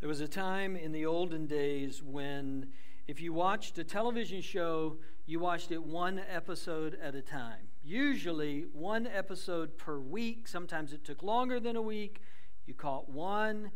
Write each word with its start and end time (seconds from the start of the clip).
There 0.00 0.08
was 0.08 0.20
a 0.20 0.28
time 0.28 0.76
in 0.76 0.92
the 0.92 1.06
olden 1.06 1.46
days 1.46 2.04
when 2.04 2.68
if 3.08 3.20
you 3.20 3.32
watched 3.32 3.78
a 3.78 3.84
television 3.84 4.40
show, 4.40 4.98
you 5.26 5.40
watched 5.40 5.72
it 5.72 5.82
one 5.82 6.20
episode 6.32 6.96
at 7.02 7.16
a 7.16 7.20
time. 7.20 7.66
Usually 7.82 8.66
one 8.72 9.08
episode 9.08 9.76
per 9.76 9.98
week. 9.98 10.46
Sometimes 10.46 10.92
it 10.92 11.04
took 11.04 11.24
longer 11.24 11.58
than 11.58 11.74
a 11.74 11.82
week. 11.82 12.22
You 12.64 12.74
caught 12.74 13.08
one 13.08 13.72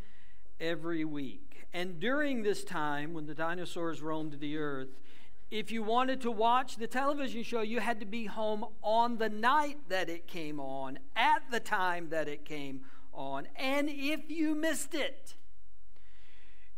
every 0.61 1.05
week. 1.05 1.67
And 1.75 1.99
during 1.99 2.45
this 2.45 2.63
time, 2.63 3.15
when 3.15 3.27
the 3.27 3.35
dinosaurs 3.35 4.01
roamed 4.01 4.39
the 4.39 4.59
earth, 4.59 5.01
if 5.51 5.73
you 5.73 5.83
wanted 5.83 6.21
to 6.21 6.31
watch 6.31 6.77
the 6.77 6.87
television 6.87 7.43
show, 7.43 7.63
you 7.63 7.81
had 7.81 7.99
to 7.99 8.07
be 8.07 8.27
home 8.27 8.65
on 8.81 9.19
the 9.19 9.29
night 9.29 9.79
that 9.89 10.09
it 10.09 10.29
came 10.29 10.61
on, 10.61 11.01
at 11.17 11.43
the 11.51 11.59
time 11.59 12.11
that 12.11 12.29
it 12.29 12.45
came 12.45 12.83
on. 13.13 13.49
And 13.57 13.89
if 13.91 14.31
you 14.31 14.55
missed 14.55 14.95
it, 14.95 15.35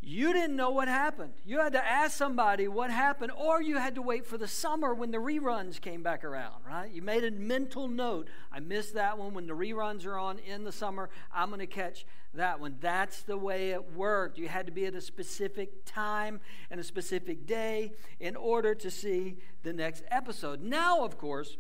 you 0.07 0.33
didn't 0.33 0.57
know 0.57 0.71
what 0.71 0.89
happened. 0.89 1.33
You 1.45 1.61
had 1.61 1.73
to 1.73 1.85
ask 1.85 2.17
somebody 2.17 2.69
what 2.69 2.91
happened, 2.91 3.33
or 3.33 3.63
you 3.63 3.79
had 3.79 3.95
to 3.95 4.03
wait 4.03 4.27
for 4.27 4.37
the 4.37 4.47
summer 4.47 4.93
when 4.93 5.11
the 5.11 5.19
reruns 5.19 5.81
came 5.81 6.03
back 6.03 6.25
around, 6.25 6.63
right? 6.67 6.91
You 6.91 7.01
made 7.01 7.25
a 7.25 7.31
mental 7.31 7.89
note. 7.89 8.29
I 8.53 8.61
missed 8.61 8.95
that 8.95 9.19
one. 9.19 9.35
When 9.35 9.47
the 9.47 9.55
reruns 9.55 10.05
are 10.05 10.19
on 10.19 10.39
in 10.39 10.65
the 10.65 10.73
summer, 10.73 11.09
I'm 11.33 11.49
going 11.49 11.61
to 11.61 11.67
catch 11.67 12.05
that 12.35 12.61
one. 12.61 12.77
That's 12.81 13.23
the 13.23 13.39
way 13.39 13.71
it 13.71 13.93
worked. 13.95 14.37
You 14.37 14.49
had 14.49 14.67
to 14.67 14.73
be 14.73 14.87
at 14.87 14.95
a 14.95 15.01
specific 15.01 15.85
time 15.87 16.41
and 16.71 16.79
a 16.79 16.85
specific 16.85 17.47
day 17.47 17.93
in 18.21 18.37
order 18.37 18.75
to 18.75 18.91
see 18.91 19.39
the 19.63 19.73
next 19.73 20.05
episode. 20.11 20.61
Now, 20.61 21.05
of 21.05 21.17
course, 21.17 21.57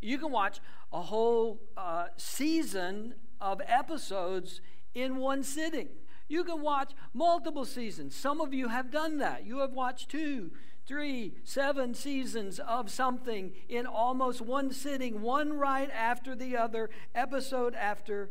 you 0.00 0.18
can 0.18 0.30
watch 0.30 0.60
a 0.92 1.02
whole 1.02 1.60
uh, 1.76 2.06
season 2.16 3.14
of 3.40 3.60
episodes 3.66 4.60
in 4.94 5.16
one 5.16 5.42
sitting. 5.42 5.88
You 6.28 6.44
can 6.44 6.60
watch 6.60 6.92
multiple 7.14 7.64
seasons. 7.64 8.14
Some 8.14 8.40
of 8.40 8.52
you 8.52 8.68
have 8.68 8.90
done 8.90 9.18
that. 9.18 9.46
You 9.46 9.58
have 9.58 9.72
watched 9.72 10.08
two, 10.08 10.50
three, 10.86 11.34
seven 11.44 11.94
seasons 11.94 12.58
of 12.58 12.90
something 12.90 13.52
in 13.68 13.86
almost 13.86 14.40
one 14.40 14.72
sitting, 14.72 15.22
one 15.22 15.52
right 15.52 15.90
after 15.90 16.34
the 16.34 16.56
other, 16.56 16.90
episode 17.14 17.74
after 17.74 18.30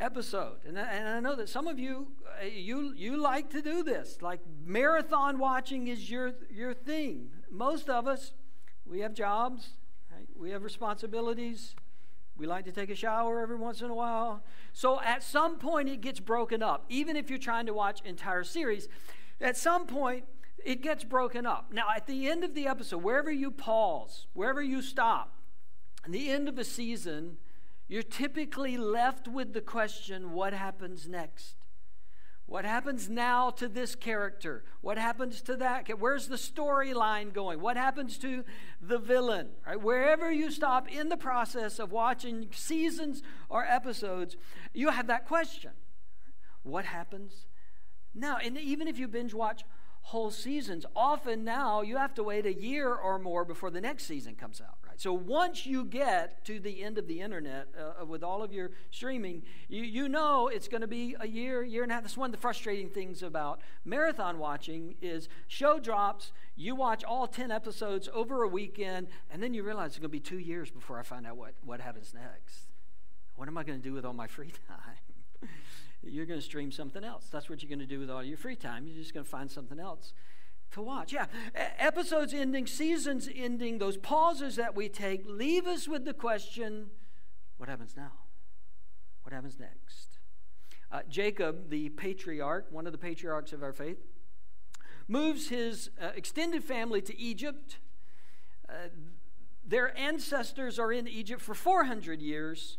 episode. 0.00 0.64
And 0.66 0.78
I, 0.78 0.82
and 0.82 1.08
I 1.08 1.20
know 1.20 1.36
that 1.36 1.48
some 1.48 1.66
of 1.66 1.78
you, 1.78 2.08
uh, 2.40 2.46
you, 2.46 2.92
you 2.96 3.16
like 3.16 3.50
to 3.50 3.62
do 3.62 3.82
this. 3.82 4.20
Like 4.20 4.40
marathon 4.64 5.38
watching 5.38 5.88
is 5.88 6.10
your, 6.10 6.32
your 6.50 6.74
thing. 6.74 7.30
Most 7.50 7.88
of 7.88 8.06
us, 8.06 8.32
we 8.84 9.00
have 9.00 9.14
jobs, 9.14 9.70
right? 10.10 10.26
we 10.36 10.50
have 10.50 10.62
responsibilities. 10.62 11.74
We 12.36 12.46
like 12.46 12.64
to 12.64 12.72
take 12.72 12.90
a 12.90 12.94
shower 12.94 13.40
every 13.40 13.56
once 13.56 13.82
in 13.82 13.90
a 13.90 13.94
while. 13.94 14.42
So 14.72 15.00
at 15.00 15.22
some 15.22 15.58
point, 15.58 15.88
it 15.88 16.00
gets 16.00 16.18
broken 16.18 16.62
up. 16.62 16.84
Even 16.88 17.16
if 17.16 17.28
you're 17.28 17.38
trying 17.38 17.66
to 17.66 17.74
watch 17.74 18.00
entire 18.04 18.44
series, 18.44 18.88
at 19.40 19.56
some 19.56 19.86
point, 19.86 20.24
it 20.64 20.82
gets 20.82 21.04
broken 21.04 21.46
up. 21.46 21.72
Now, 21.72 21.86
at 21.94 22.06
the 22.06 22.28
end 22.28 22.44
of 22.44 22.54
the 22.54 22.66
episode, 22.66 23.02
wherever 23.02 23.30
you 23.30 23.50
pause, 23.50 24.26
wherever 24.32 24.62
you 24.62 24.80
stop, 24.80 25.34
at 26.04 26.12
the 26.12 26.30
end 26.30 26.48
of 26.48 26.58
a 26.58 26.64
season, 26.64 27.36
you're 27.88 28.02
typically 28.02 28.76
left 28.76 29.28
with 29.28 29.52
the 29.52 29.60
question 29.60 30.32
what 30.32 30.52
happens 30.52 31.08
next? 31.08 31.56
What 32.52 32.66
happens 32.66 33.08
now 33.08 33.48
to 33.52 33.66
this 33.66 33.94
character? 33.94 34.62
What 34.82 34.98
happens 34.98 35.40
to 35.40 35.56
that? 35.56 35.88
Where's 35.98 36.28
the 36.28 36.36
storyline 36.36 37.32
going? 37.32 37.62
What 37.62 37.78
happens 37.78 38.18
to 38.18 38.44
the 38.78 38.98
villain? 38.98 39.48
Right? 39.66 39.80
Wherever 39.80 40.30
you 40.30 40.50
stop 40.50 40.86
in 40.86 41.08
the 41.08 41.16
process 41.16 41.78
of 41.78 41.92
watching 41.92 42.48
seasons 42.52 43.22
or 43.48 43.64
episodes, 43.64 44.36
you 44.74 44.90
have 44.90 45.06
that 45.06 45.26
question. 45.26 45.70
What 46.62 46.84
happens 46.84 47.46
now? 48.14 48.36
And 48.36 48.58
even 48.58 48.86
if 48.86 48.98
you 48.98 49.08
binge 49.08 49.32
watch 49.32 49.64
whole 50.02 50.30
seasons, 50.30 50.84
often 50.94 51.44
now 51.44 51.80
you 51.80 51.96
have 51.96 52.12
to 52.16 52.22
wait 52.22 52.44
a 52.44 52.52
year 52.52 52.94
or 52.94 53.18
more 53.18 53.46
before 53.46 53.70
the 53.70 53.80
next 53.80 54.04
season 54.04 54.34
comes 54.34 54.60
out. 54.60 54.81
So 54.96 55.12
once 55.12 55.66
you 55.66 55.84
get 55.84 56.44
to 56.44 56.60
the 56.60 56.82
end 56.82 56.98
of 56.98 57.06
the 57.06 57.20
internet 57.20 57.68
uh, 57.78 58.02
uh, 58.02 58.04
with 58.04 58.22
all 58.22 58.42
of 58.42 58.52
your 58.52 58.70
streaming, 58.90 59.42
you, 59.68 59.82
you 59.82 60.08
know 60.08 60.48
it's 60.48 60.68
going 60.68 60.80
to 60.80 60.86
be 60.86 61.16
a 61.20 61.26
year, 61.26 61.62
year 61.62 61.82
and 61.82 61.92
a 61.92 61.94
half. 61.94 62.04
That's 62.04 62.16
one 62.16 62.28
of 62.28 62.32
the 62.32 62.40
frustrating 62.40 62.88
things 62.88 63.22
about 63.22 63.60
marathon 63.84 64.38
watching 64.38 64.94
is 65.02 65.28
show 65.48 65.78
drops, 65.78 66.32
you 66.56 66.74
watch 66.74 67.04
all 67.04 67.26
10 67.26 67.50
episodes 67.50 68.08
over 68.12 68.42
a 68.42 68.48
weekend, 68.48 69.08
and 69.30 69.42
then 69.42 69.54
you 69.54 69.62
realize 69.62 69.92
it's 69.92 69.98
going 69.98 70.04
to 70.04 70.08
be 70.08 70.20
two 70.20 70.38
years 70.38 70.70
before 70.70 70.98
I 70.98 71.02
find 71.02 71.26
out 71.26 71.36
what, 71.36 71.54
what 71.64 71.80
happens 71.80 72.14
next. 72.14 72.66
What 73.36 73.48
am 73.48 73.58
I 73.58 73.64
going 73.64 73.80
to 73.80 73.88
do 73.88 73.94
with 73.94 74.04
all 74.04 74.12
my 74.12 74.26
free 74.26 74.52
time? 74.68 75.48
you're 76.04 76.26
going 76.26 76.40
to 76.40 76.44
stream 76.44 76.72
something 76.72 77.04
else. 77.04 77.28
That's 77.30 77.48
what 77.48 77.62
you're 77.62 77.68
going 77.68 77.78
to 77.78 77.86
do 77.86 78.00
with 78.00 78.10
all 78.10 78.22
your 78.24 78.36
free 78.36 78.56
time. 78.56 78.86
You're 78.86 78.98
just 78.98 79.14
going 79.14 79.24
to 79.24 79.30
find 79.30 79.50
something 79.50 79.78
else 79.78 80.12
to 80.72 80.82
watch. 80.82 81.12
Yeah, 81.12 81.26
episodes 81.54 82.34
ending, 82.34 82.66
seasons 82.66 83.28
ending, 83.34 83.78
those 83.78 83.96
pauses 83.96 84.56
that 84.56 84.74
we 84.74 84.88
take 84.88 85.24
leave 85.26 85.66
us 85.66 85.86
with 85.88 86.04
the 86.04 86.14
question 86.14 86.90
what 87.62 87.68
happens 87.68 87.94
now? 87.96 88.10
What 89.22 89.32
happens 89.32 89.56
next? 89.60 90.18
Uh, 90.90 91.02
Jacob, 91.08 91.70
the 91.70 91.90
patriarch, 91.90 92.66
one 92.70 92.86
of 92.86 92.92
the 92.92 92.98
patriarchs 92.98 93.52
of 93.52 93.62
our 93.62 93.72
faith, 93.72 93.98
moves 95.06 95.48
his 95.48 95.88
uh, 96.00 96.08
extended 96.16 96.64
family 96.64 97.00
to 97.02 97.16
Egypt. 97.16 97.78
Uh, 98.68 98.88
their 99.64 99.96
ancestors 99.96 100.80
are 100.80 100.92
in 100.92 101.06
Egypt 101.06 101.40
for 101.40 101.54
400 101.54 102.20
years. 102.20 102.78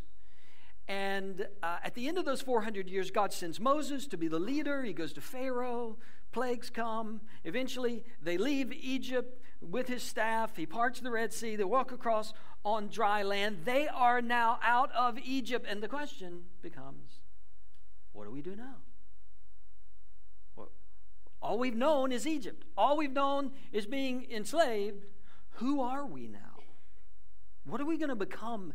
And 0.90 1.48
uh, 1.64 1.78
at 1.82 1.96
the 1.96 2.09
end 2.09 2.18
of 2.18 2.26
those 2.26 2.42
400 2.42 2.90
years, 2.90 3.09
God 3.09 3.32
sends 3.32 3.62
Moses 3.62 4.06
to 4.08 4.18
be 4.18 4.28
the 4.28 4.38
leader. 4.38 4.84
He 4.84 4.92
goes 4.92 5.14
to 5.14 5.22
Pharaoh 5.22 5.98
plagues 6.34 6.70
come. 6.70 7.22
Eventually, 7.44 8.04
they 8.22 8.38
leave 8.38 8.74
Egypt 8.74 9.42
with 9.62 9.88
his 9.88 10.04
staff. 10.04 10.58
He 10.58 10.66
parts 10.66 11.00
the 11.00 11.12
Red 11.12 11.32
Sea. 11.32 11.56
They 11.56 11.64
walk 11.64 11.92
across 11.92 12.34
on 12.66 12.90
dry 12.90 13.24
land. 13.24 13.60
They 13.64 13.88
are 13.88 14.22
now 14.22 14.60
out 14.62 14.92
of 14.94 15.18
Egypt. 15.24 15.66
And 15.70 15.82
the 15.82 15.88
question 15.88 16.42
becomes 16.62 17.22
what 18.12 18.26
do 18.26 18.32
we 18.32 18.42
do 18.42 18.56
now? 18.56 18.76
All 21.44 21.60
we've 21.60 21.76
known 21.76 22.14
is 22.14 22.26
Egypt, 22.26 22.64
all 22.78 22.96
we've 22.96 23.12
known 23.12 23.52
is 23.74 23.86
being 23.86 24.26
enslaved. 24.32 25.06
Who 25.58 25.82
are 25.82 26.06
we 26.06 26.28
now? 26.28 26.64
What 27.66 27.82
are 27.82 27.86
we 27.86 27.98
going 27.98 28.10
to 28.10 28.16
become 28.16 28.74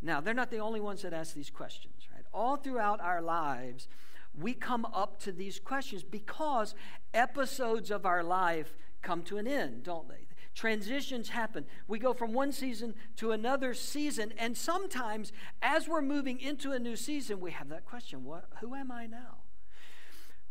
now? 0.00 0.20
They're 0.20 0.32
not 0.32 0.52
the 0.52 0.60
only 0.60 0.80
ones 0.80 1.02
that 1.02 1.12
ask 1.12 1.34
these 1.34 1.50
questions, 1.50 2.08
right? 2.14 2.24
All 2.32 2.56
throughout 2.56 3.00
our 3.00 3.20
lives, 3.20 3.88
we 4.38 4.54
come 4.54 4.84
up 4.86 5.18
to 5.20 5.32
these 5.32 5.58
questions 5.58 6.02
because 6.02 6.74
episodes 7.14 7.90
of 7.90 8.04
our 8.06 8.22
life 8.22 8.76
come 9.02 9.22
to 9.22 9.38
an 9.38 9.46
end, 9.46 9.82
don't 9.82 10.08
they? 10.08 10.26
Transitions 10.54 11.28
happen. 11.28 11.66
We 11.86 11.98
go 11.98 12.14
from 12.14 12.32
one 12.32 12.50
season 12.50 12.94
to 13.16 13.32
another 13.32 13.74
season, 13.74 14.32
and 14.38 14.56
sometimes 14.56 15.32
as 15.60 15.86
we're 15.86 16.02
moving 16.02 16.40
into 16.40 16.72
a 16.72 16.78
new 16.78 16.96
season, 16.96 17.40
we 17.40 17.50
have 17.50 17.68
that 17.68 17.84
question 17.84 18.24
what, 18.24 18.48
who 18.60 18.74
am 18.74 18.90
I 18.90 19.06
now? 19.06 19.42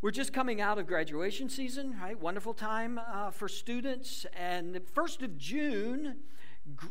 We're 0.02 0.12
just 0.12 0.34
coming 0.34 0.62
out 0.62 0.78
of 0.78 0.86
graduation 0.86 1.50
season, 1.50 1.96
right? 2.00 2.20
Wonderful 2.20 2.54
time 2.54 3.00
uh, 3.00 3.32
for 3.32 3.48
students. 3.48 4.28
And 4.38 4.76
the 4.76 4.80
1st 4.80 5.24
of 5.24 5.38
June, 5.38 6.18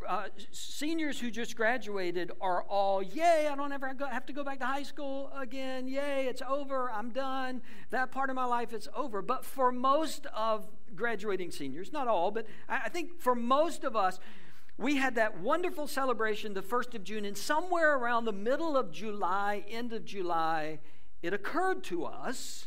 uh, 0.09 0.27
seniors 0.53 1.19
who 1.19 1.31
just 1.31 1.57
graduated 1.57 2.31
are 2.41 2.63
all, 2.63 3.03
yay, 3.03 3.49
I 3.51 3.57
don't 3.57 3.73
ever 3.73 3.93
have 4.11 4.27
to 4.27 4.33
go 4.33 4.45
back 4.45 4.61
to 4.61 4.67
high 4.67 4.85
school 4.85 5.33
again. 5.37 5.89
Yay, 5.89 6.27
it's 6.27 6.43
over. 6.49 6.91
I'm 6.91 7.11
done. 7.11 7.61
That 7.91 8.13
part 8.13 8.31
of 8.31 8.37
my 8.37 8.45
life 8.45 8.73
is 8.73 8.89
over. 8.95 9.21
But 9.21 9.45
for 9.45 9.73
most 9.73 10.27
of 10.35 10.67
graduating 10.95 11.51
seniors, 11.51 11.93
not 11.93 12.07
all, 12.07 12.31
but 12.31 12.47
I 12.69 12.89
think 12.89 13.21
for 13.21 13.35
most 13.35 13.83
of 13.83 13.97
us, 13.97 14.21
we 14.77 14.97
had 14.97 15.17
that 15.17 15.41
wonderful 15.41 15.87
celebration 15.87 16.55
the 16.55 16.63
1st 16.63 16.95
of 16.95 17.05
June, 17.05 17.25
and 17.25 17.37
somewhere 17.37 17.97
around 17.97 18.25
the 18.25 18.33
middle 18.33 18.77
of 18.77 18.91
July, 18.91 19.65
end 19.69 19.93
of 19.93 20.05
July, 20.05 20.79
it 21.23 21.33
occurred 21.33 21.85
to 21.85 22.05
us 22.05 22.67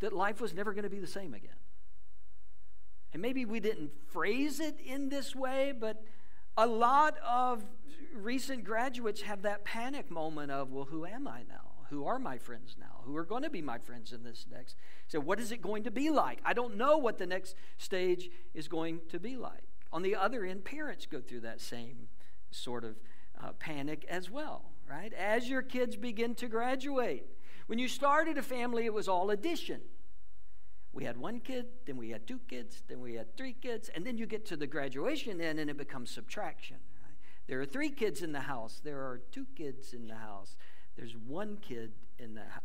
that 0.00 0.12
life 0.12 0.40
was 0.40 0.54
never 0.54 0.72
going 0.72 0.84
to 0.84 0.90
be 0.90 0.98
the 0.98 1.06
same 1.06 1.32
again. 1.32 1.50
And 3.12 3.22
maybe 3.22 3.44
we 3.44 3.60
didn't 3.60 3.92
phrase 4.08 4.58
it 4.58 4.80
in 4.84 5.08
this 5.08 5.36
way, 5.36 5.72
but 5.78 6.02
a 6.56 6.66
lot 6.66 7.16
of 7.26 7.64
recent 8.14 8.64
graduates 8.64 9.22
have 9.22 9.42
that 9.42 9.64
panic 9.64 10.10
moment 10.10 10.50
of, 10.50 10.70
well, 10.70 10.84
who 10.84 11.04
am 11.04 11.26
I 11.26 11.42
now? 11.48 11.72
Who 11.90 12.06
are 12.06 12.18
my 12.18 12.38
friends 12.38 12.76
now? 12.78 13.02
Who 13.04 13.16
are 13.16 13.24
going 13.24 13.42
to 13.42 13.50
be 13.50 13.62
my 13.62 13.78
friends 13.78 14.12
in 14.12 14.22
this 14.22 14.46
next? 14.50 14.76
So, 15.06 15.20
what 15.20 15.38
is 15.38 15.52
it 15.52 15.60
going 15.60 15.84
to 15.84 15.90
be 15.90 16.10
like? 16.10 16.40
I 16.44 16.52
don't 16.52 16.76
know 16.76 16.96
what 16.96 17.18
the 17.18 17.26
next 17.26 17.54
stage 17.76 18.30
is 18.54 18.68
going 18.68 19.00
to 19.10 19.20
be 19.20 19.36
like. 19.36 19.64
On 19.92 20.02
the 20.02 20.16
other 20.16 20.44
end, 20.44 20.64
parents 20.64 21.06
go 21.06 21.20
through 21.20 21.40
that 21.40 21.60
same 21.60 22.08
sort 22.50 22.84
of 22.84 22.96
uh, 23.40 23.52
panic 23.58 24.06
as 24.08 24.30
well, 24.30 24.72
right? 24.88 25.12
As 25.12 25.48
your 25.48 25.62
kids 25.62 25.96
begin 25.96 26.34
to 26.36 26.48
graduate. 26.48 27.26
When 27.66 27.78
you 27.78 27.88
started 27.88 28.38
a 28.38 28.42
family, 28.42 28.86
it 28.86 28.94
was 28.94 29.08
all 29.08 29.30
addition 29.30 29.80
we 30.94 31.04
had 31.04 31.16
one 31.16 31.40
kid, 31.40 31.66
then 31.86 31.96
we 31.96 32.10
had 32.10 32.26
two 32.26 32.38
kids, 32.48 32.82
then 32.88 33.00
we 33.00 33.14
had 33.14 33.36
three 33.36 33.52
kids, 33.52 33.90
and 33.94 34.06
then 34.06 34.16
you 34.16 34.26
get 34.26 34.46
to 34.46 34.56
the 34.56 34.66
graduation 34.66 35.40
end 35.40 35.58
and 35.58 35.68
it 35.68 35.76
becomes 35.76 36.10
subtraction. 36.10 36.76
Right? 37.02 37.16
There 37.48 37.60
are 37.60 37.66
three 37.66 37.90
kids 37.90 38.22
in 38.22 38.32
the 38.32 38.40
house, 38.40 38.80
there 38.82 38.98
are 38.98 39.20
two 39.32 39.46
kids 39.56 39.92
in 39.92 40.06
the 40.06 40.14
house, 40.14 40.56
there's 40.96 41.16
one 41.16 41.58
kid 41.60 41.92
in 42.18 42.34
the 42.34 42.42
house. 42.42 42.62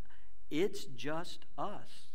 It's 0.52 0.86
just 0.86 1.46
us. 1.58 2.14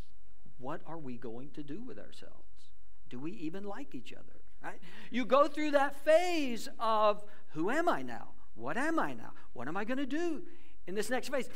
what 0.59 0.81
are 0.87 0.99
we 0.99 1.17
going 1.17 1.51
to 1.51 1.63
do 1.63 1.83
with 1.83 1.99
ourselves? 1.99 2.71
Do 3.11 3.19
we 3.19 3.33
even 3.33 3.65
like 3.65 3.95
each 3.95 4.13
other? 4.13 4.41
Right? 4.63 4.81
You 5.11 5.25
go 5.25 5.49
through 5.49 5.73
that 5.73 6.05
phase 6.05 6.69
of 6.79 7.23
who 7.51 7.71
am 7.71 7.89
I 7.89 8.03
now? 8.03 8.29
What 8.55 8.77
am 8.77 8.99
I 8.99 9.15
now? 9.15 9.33
What 9.53 9.69
am 9.69 9.77
I 9.77 9.85
going 9.85 9.99
to 9.99 10.07
do 10.07 10.43
in 10.87 10.95
this 10.95 11.11
next 11.11 11.29
phase? 11.29 11.49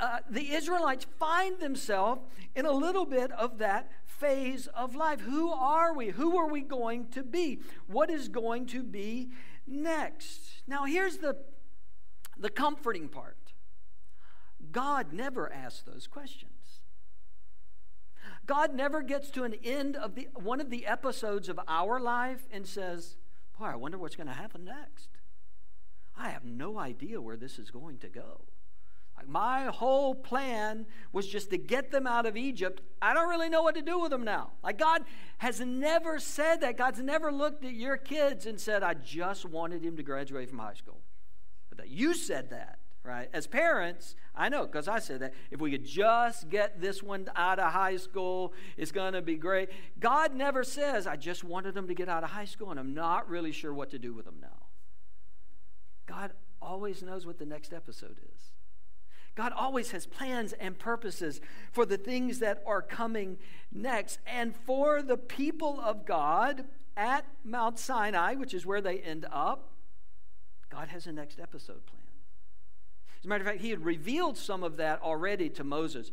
Uh, 0.00 0.18
the 0.28 0.52
Israelites 0.52 1.06
find 1.18 1.60
themselves 1.60 2.22
in 2.54 2.66
a 2.66 2.72
little 2.72 3.06
bit 3.06 3.30
of 3.32 3.58
that 3.58 3.90
phase 4.04 4.66
of 4.68 4.94
life. 4.94 5.20
Who 5.20 5.52
are 5.52 5.94
we? 5.94 6.08
Who 6.08 6.36
are 6.36 6.48
we 6.48 6.62
going 6.62 7.08
to 7.08 7.22
be? 7.22 7.60
What 7.86 8.10
is 8.10 8.28
going 8.28 8.66
to 8.66 8.82
be 8.82 9.30
next? 9.66 10.62
Now, 10.66 10.84
here's 10.84 11.18
the, 11.18 11.36
the 12.38 12.50
comforting 12.50 13.08
part 13.08 13.36
God 14.72 15.12
never 15.12 15.52
asks 15.52 15.82
those 15.82 16.06
questions. 16.06 16.50
God 18.46 18.74
never 18.74 19.02
gets 19.02 19.30
to 19.30 19.44
an 19.44 19.54
end 19.64 19.96
of 19.96 20.14
the, 20.14 20.28
one 20.34 20.60
of 20.60 20.70
the 20.70 20.86
episodes 20.86 21.48
of 21.48 21.58
our 21.66 21.98
life 21.98 22.46
and 22.50 22.66
says, 22.66 23.16
Boy, 23.58 23.66
I 23.66 23.76
wonder 23.76 23.98
what's 23.98 24.16
going 24.16 24.26
to 24.26 24.34
happen 24.34 24.64
next. 24.64 25.08
I 26.16 26.30
have 26.30 26.44
no 26.44 26.78
idea 26.78 27.20
where 27.20 27.36
this 27.36 27.58
is 27.58 27.70
going 27.70 27.98
to 27.98 28.08
go. 28.08 28.42
My 29.28 29.66
whole 29.66 30.14
plan 30.14 30.86
was 31.12 31.26
just 31.26 31.50
to 31.50 31.58
get 31.58 31.90
them 31.90 32.06
out 32.06 32.26
of 32.26 32.36
Egypt. 32.36 32.80
I 33.00 33.14
don't 33.14 33.28
really 33.28 33.48
know 33.48 33.62
what 33.62 33.74
to 33.74 33.82
do 33.82 33.98
with 33.98 34.10
them 34.10 34.24
now. 34.24 34.52
Like 34.62 34.78
God 34.78 35.04
has 35.38 35.60
never 35.60 36.18
said 36.18 36.60
that. 36.60 36.76
God's 36.76 37.00
never 37.00 37.32
looked 37.32 37.64
at 37.64 37.74
your 37.74 37.96
kids 37.96 38.46
and 38.46 38.60
said, 38.60 38.82
I 38.82 38.94
just 38.94 39.44
wanted 39.44 39.84
him 39.84 39.96
to 39.96 40.02
graduate 40.02 40.48
from 40.48 40.58
high 40.58 40.74
school. 40.74 41.00
But 41.68 41.78
that 41.78 41.88
you 41.88 42.14
said 42.14 42.50
that, 42.50 42.78
right? 43.02 43.28
As 43.32 43.46
parents, 43.46 44.14
I 44.34 44.48
know 44.48 44.66
because 44.66 44.88
I 44.88 44.98
said 44.98 45.20
that. 45.20 45.34
If 45.50 45.60
we 45.60 45.70
could 45.70 45.84
just 45.84 46.48
get 46.48 46.80
this 46.80 47.02
one 47.02 47.28
out 47.36 47.58
of 47.58 47.72
high 47.72 47.96
school, 47.96 48.52
it's 48.76 48.92
going 48.92 49.12
to 49.12 49.22
be 49.22 49.36
great. 49.36 49.70
God 50.00 50.34
never 50.34 50.64
says, 50.64 51.06
I 51.06 51.16
just 51.16 51.44
wanted 51.44 51.74
them 51.74 51.88
to 51.88 51.94
get 51.94 52.08
out 52.08 52.24
of 52.24 52.30
high 52.30 52.44
school 52.44 52.70
and 52.70 52.80
I'm 52.80 52.94
not 52.94 53.28
really 53.28 53.52
sure 53.52 53.72
what 53.72 53.90
to 53.90 53.98
do 53.98 54.12
with 54.12 54.24
them 54.24 54.36
now. 54.40 54.66
God 56.06 56.32
always 56.60 57.02
knows 57.02 57.26
what 57.26 57.38
the 57.38 57.46
next 57.46 57.72
episode 57.72 58.18
is. 58.34 58.53
God 59.34 59.52
always 59.52 59.90
has 59.90 60.06
plans 60.06 60.52
and 60.52 60.78
purposes 60.78 61.40
for 61.72 61.84
the 61.84 61.96
things 61.96 62.38
that 62.38 62.62
are 62.66 62.82
coming 62.82 63.38
next. 63.72 64.20
And 64.26 64.54
for 64.54 65.02
the 65.02 65.16
people 65.16 65.80
of 65.80 66.06
God 66.06 66.64
at 66.96 67.26
Mount 67.44 67.78
Sinai, 67.78 68.34
which 68.34 68.54
is 68.54 68.64
where 68.64 68.80
they 68.80 68.98
end 68.98 69.26
up, 69.32 69.70
God 70.70 70.88
has 70.88 71.06
a 71.06 71.12
next 71.12 71.40
episode 71.40 71.84
plan. 71.86 72.00
As 73.18 73.24
a 73.24 73.28
matter 73.28 73.42
of 73.42 73.48
fact, 73.48 73.60
he 73.60 73.70
had 73.70 73.84
revealed 73.84 74.36
some 74.36 74.62
of 74.62 74.76
that 74.76 75.00
already 75.02 75.48
to 75.50 75.64
Moses. 75.64 76.10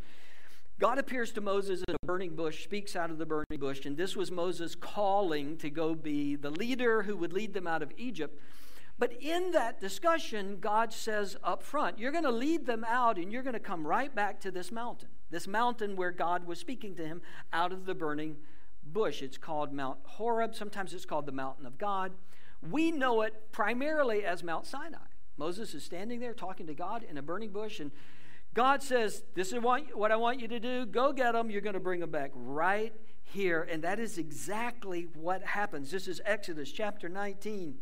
God 0.79 0.97
appears 0.97 1.31
to 1.33 1.41
Moses 1.41 1.83
in 1.87 1.93
a 1.93 2.05
burning 2.05 2.35
bush, 2.35 2.63
speaks 2.63 2.95
out 2.95 3.11
of 3.11 3.19
the 3.19 3.25
burning 3.25 3.59
bush, 3.59 3.85
and 3.85 3.95
this 3.95 4.15
was 4.15 4.31
Moses' 4.31 4.73
calling 4.73 5.57
to 5.57 5.69
go 5.69 5.93
be 5.93 6.35
the 6.35 6.49
leader 6.49 7.03
who 7.03 7.15
would 7.17 7.33
lead 7.33 7.53
them 7.53 7.67
out 7.67 7.83
of 7.83 7.91
Egypt. 7.97 8.39
But 9.01 9.13
in 9.19 9.49
that 9.53 9.81
discussion, 9.81 10.59
God 10.61 10.93
says 10.93 11.35
up 11.43 11.63
front, 11.63 11.97
you're 11.97 12.11
going 12.11 12.23
to 12.23 12.29
lead 12.29 12.67
them 12.67 12.85
out 12.87 13.17
and 13.17 13.31
you're 13.33 13.41
going 13.41 13.55
to 13.55 13.59
come 13.59 13.87
right 13.87 14.13
back 14.13 14.39
to 14.41 14.51
this 14.51 14.71
mountain, 14.71 15.09
this 15.31 15.47
mountain 15.47 15.95
where 15.95 16.11
God 16.11 16.45
was 16.45 16.59
speaking 16.59 16.93
to 16.97 17.07
him 17.07 17.23
out 17.51 17.73
of 17.73 17.87
the 17.87 17.95
burning 17.95 18.37
bush. 18.83 19.23
It's 19.23 19.39
called 19.39 19.73
Mount 19.73 19.97
Horeb. 20.03 20.53
Sometimes 20.53 20.93
it's 20.93 21.05
called 21.05 21.25
the 21.25 21.31
mountain 21.31 21.65
of 21.65 21.79
God. 21.79 22.11
We 22.69 22.91
know 22.91 23.23
it 23.23 23.51
primarily 23.51 24.23
as 24.23 24.43
Mount 24.43 24.67
Sinai. 24.67 24.99
Moses 25.35 25.73
is 25.73 25.83
standing 25.83 26.19
there 26.19 26.35
talking 26.35 26.67
to 26.67 26.75
God 26.75 27.01
in 27.01 27.17
a 27.17 27.23
burning 27.23 27.49
bush, 27.49 27.79
and 27.79 27.89
God 28.53 28.83
says, 28.83 29.23
This 29.33 29.51
is 29.51 29.59
what 29.61 30.11
I 30.11 30.15
want 30.15 30.39
you 30.39 30.47
to 30.49 30.59
do. 30.59 30.85
Go 30.85 31.11
get 31.11 31.31
them. 31.31 31.49
You're 31.49 31.61
going 31.61 31.73
to 31.73 31.79
bring 31.79 32.01
them 32.01 32.11
back 32.11 32.29
right 32.35 32.93
here. 33.23 33.63
And 33.63 33.83
that 33.83 33.99
is 33.99 34.19
exactly 34.19 35.07
what 35.15 35.41
happens. 35.41 35.89
This 35.89 36.07
is 36.07 36.21
Exodus 36.23 36.71
chapter 36.71 37.09
19. 37.09 37.79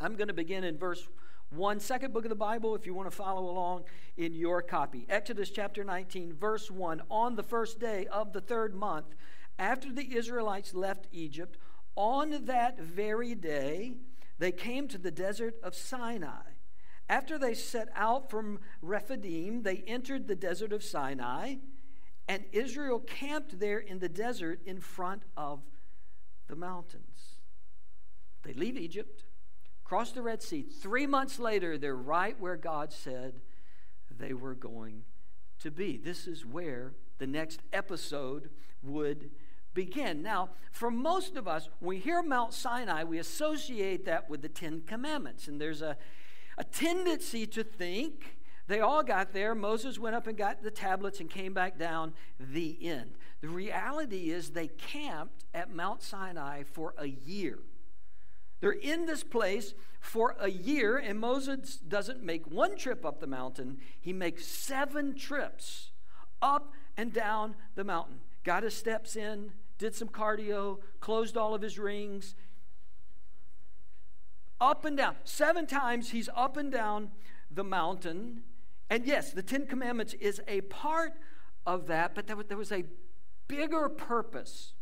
I'm 0.00 0.16
going 0.16 0.28
to 0.28 0.34
begin 0.34 0.64
in 0.64 0.76
verse 0.76 1.08
1, 1.50 1.78
second 1.78 2.12
book 2.12 2.24
of 2.24 2.28
the 2.28 2.34
Bible, 2.34 2.74
if 2.74 2.84
you 2.84 2.94
want 2.94 3.08
to 3.08 3.16
follow 3.16 3.48
along 3.48 3.84
in 4.16 4.34
your 4.34 4.60
copy. 4.60 5.06
Exodus 5.08 5.50
chapter 5.50 5.84
19, 5.84 6.34
verse 6.34 6.70
1. 6.70 7.02
On 7.10 7.36
the 7.36 7.42
first 7.44 7.78
day 7.78 8.06
of 8.08 8.32
the 8.32 8.40
third 8.40 8.74
month, 8.74 9.06
after 9.58 9.92
the 9.92 10.16
Israelites 10.16 10.74
left 10.74 11.06
Egypt, 11.12 11.58
on 11.94 12.46
that 12.46 12.80
very 12.80 13.36
day, 13.36 13.94
they 14.38 14.50
came 14.50 14.88
to 14.88 14.98
the 14.98 15.12
desert 15.12 15.54
of 15.62 15.76
Sinai. 15.76 16.42
After 17.08 17.38
they 17.38 17.54
set 17.54 17.88
out 17.94 18.30
from 18.30 18.58
Rephidim, 18.82 19.62
they 19.62 19.84
entered 19.86 20.26
the 20.26 20.34
desert 20.34 20.72
of 20.72 20.82
Sinai, 20.82 21.56
and 22.26 22.44
Israel 22.50 22.98
camped 22.98 23.60
there 23.60 23.78
in 23.78 24.00
the 24.00 24.08
desert 24.08 24.60
in 24.66 24.80
front 24.80 25.22
of 25.36 25.60
the 26.48 26.56
mountains. 26.56 27.38
They 28.42 28.54
leave 28.54 28.76
Egypt 28.76 29.24
cross 29.84 30.12
the 30.12 30.22
Red 30.22 30.42
Sea. 30.42 30.62
Three 30.62 31.06
months 31.06 31.38
later, 31.38 31.78
they're 31.78 31.94
right 31.94 32.38
where 32.40 32.56
God 32.56 32.92
said 32.92 33.40
they 34.10 34.32
were 34.32 34.54
going 34.54 35.04
to 35.60 35.70
be. 35.70 35.96
This 35.96 36.26
is 36.26 36.44
where 36.44 36.94
the 37.18 37.26
next 37.26 37.60
episode 37.72 38.50
would 38.82 39.30
begin. 39.74 40.22
Now, 40.22 40.50
for 40.72 40.90
most 40.90 41.36
of 41.36 41.46
us, 41.46 41.68
when 41.80 41.88
we 41.90 41.98
hear 41.98 42.22
Mount 42.22 42.54
Sinai, 42.54 43.04
we 43.04 43.18
associate 43.18 44.04
that 44.06 44.30
with 44.30 44.42
the 44.42 44.48
Ten 44.48 44.82
Commandments. 44.86 45.48
And 45.48 45.60
there's 45.60 45.82
a, 45.82 45.96
a 46.56 46.64
tendency 46.64 47.46
to 47.48 47.64
think 47.64 48.38
they 48.66 48.80
all 48.80 49.02
got 49.02 49.32
there. 49.32 49.54
Moses 49.54 49.98
went 49.98 50.16
up 50.16 50.26
and 50.26 50.38
got 50.38 50.62
the 50.62 50.70
tablets 50.70 51.20
and 51.20 51.28
came 51.28 51.52
back 51.52 51.78
down. 51.78 52.14
The 52.40 52.78
end. 52.80 53.12
The 53.42 53.48
reality 53.48 54.30
is 54.30 54.50
they 54.50 54.68
camped 54.68 55.44
at 55.52 55.70
Mount 55.70 56.02
Sinai 56.02 56.62
for 56.62 56.94
a 56.96 57.06
year. 57.06 57.58
They're 58.64 58.72
in 58.72 59.04
this 59.04 59.22
place 59.22 59.74
for 60.00 60.36
a 60.40 60.48
year, 60.48 60.96
and 60.96 61.20
Moses 61.20 61.76
doesn't 61.76 62.22
make 62.22 62.50
one 62.50 62.78
trip 62.78 63.04
up 63.04 63.20
the 63.20 63.26
mountain, 63.26 63.76
he 64.00 64.14
makes 64.14 64.46
seven 64.46 65.14
trips 65.14 65.90
up 66.40 66.72
and 66.96 67.12
down 67.12 67.56
the 67.74 67.84
mountain. 67.84 68.20
Got 68.42 68.62
his 68.62 68.74
steps 68.74 69.16
in, 69.16 69.52
did 69.76 69.94
some 69.94 70.08
cardio, 70.08 70.78
closed 71.00 71.36
all 71.36 71.54
of 71.54 71.60
his 71.60 71.78
rings. 71.78 72.34
Up 74.58 74.86
and 74.86 74.96
down. 74.96 75.16
Seven 75.24 75.66
times 75.66 76.12
he's 76.12 76.30
up 76.34 76.56
and 76.56 76.72
down 76.72 77.10
the 77.50 77.64
mountain. 77.64 78.44
And 78.88 79.04
yes, 79.04 79.30
the 79.30 79.42
Ten 79.42 79.66
Commandments 79.66 80.14
is 80.14 80.40
a 80.48 80.62
part 80.62 81.12
of 81.66 81.86
that, 81.88 82.14
but 82.14 82.48
there 82.48 82.56
was 82.56 82.72
a 82.72 82.84
bigger 83.46 83.90
purpose 83.90 84.72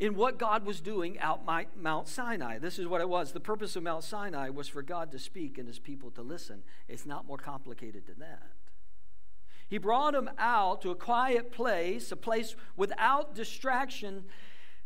in 0.00 0.14
what 0.14 0.38
God 0.38 0.64
was 0.64 0.80
doing 0.80 1.18
out 1.18 1.44
Mount 1.76 2.08
Sinai. 2.08 2.58
This 2.58 2.78
is 2.78 2.86
what 2.86 3.02
it 3.02 3.08
was. 3.08 3.32
The 3.32 3.38
purpose 3.38 3.76
of 3.76 3.82
Mount 3.82 4.02
Sinai 4.02 4.48
was 4.48 4.66
for 4.66 4.82
God 4.82 5.12
to 5.12 5.18
speak 5.18 5.58
and 5.58 5.68
his 5.68 5.78
people 5.78 6.10
to 6.12 6.22
listen. 6.22 6.62
It's 6.88 7.04
not 7.04 7.26
more 7.26 7.36
complicated 7.36 8.06
than 8.06 8.18
that. 8.18 8.50
He 9.68 9.76
brought 9.76 10.14
them 10.14 10.30
out 10.38 10.80
to 10.82 10.90
a 10.90 10.96
quiet 10.96 11.52
place, 11.52 12.10
a 12.10 12.16
place 12.16 12.56
without 12.76 13.34
distraction, 13.34 14.24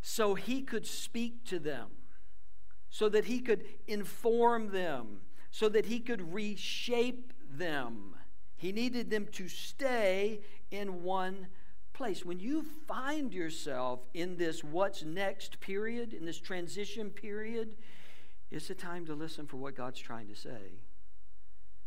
so 0.02 0.34
he 0.34 0.62
could 0.62 0.84
speak 0.84 1.44
to 1.46 1.60
them, 1.60 1.86
so 2.90 3.08
that 3.08 3.26
he 3.26 3.40
could 3.40 3.64
inform 3.86 4.72
them, 4.72 5.20
so 5.52 5.68
that 5.68 5.86
he 5.86 6.00
could 6.00 6.34
reshape 6.34 7.32
them. 7.48 8.16
He 8.56 8.72
needed 8.72 9.10
them 9.10 9.28
to 9.32 9.48
stay 9.48 10.40
in 10.72 11.04
one 11.04 11.46
place. 11.94 12.24
When 12.24 12.40
you 12.40 12.64
find 12.86 13.32
yourself 13.32 14.00
in 14.12 14.36
this 14.36 14.62
what's 14.62 15.02
next 15.02 15.60
period, 15.60 16.12
in 16.12 16.26
this 16.26 16.38
transition 16.38 17.10
period, 17.10 17.76
it's 18.50 18.68
a 18.68 18.74
time 18.74 19.06
to 19.06 19.14
listen 19.14 19.46
for 19.46 19.56
what 19.56 19.74
God's 19.74 20.00
trying 20.00 20.28
to 20.28 20.36
say. 20.36 20.80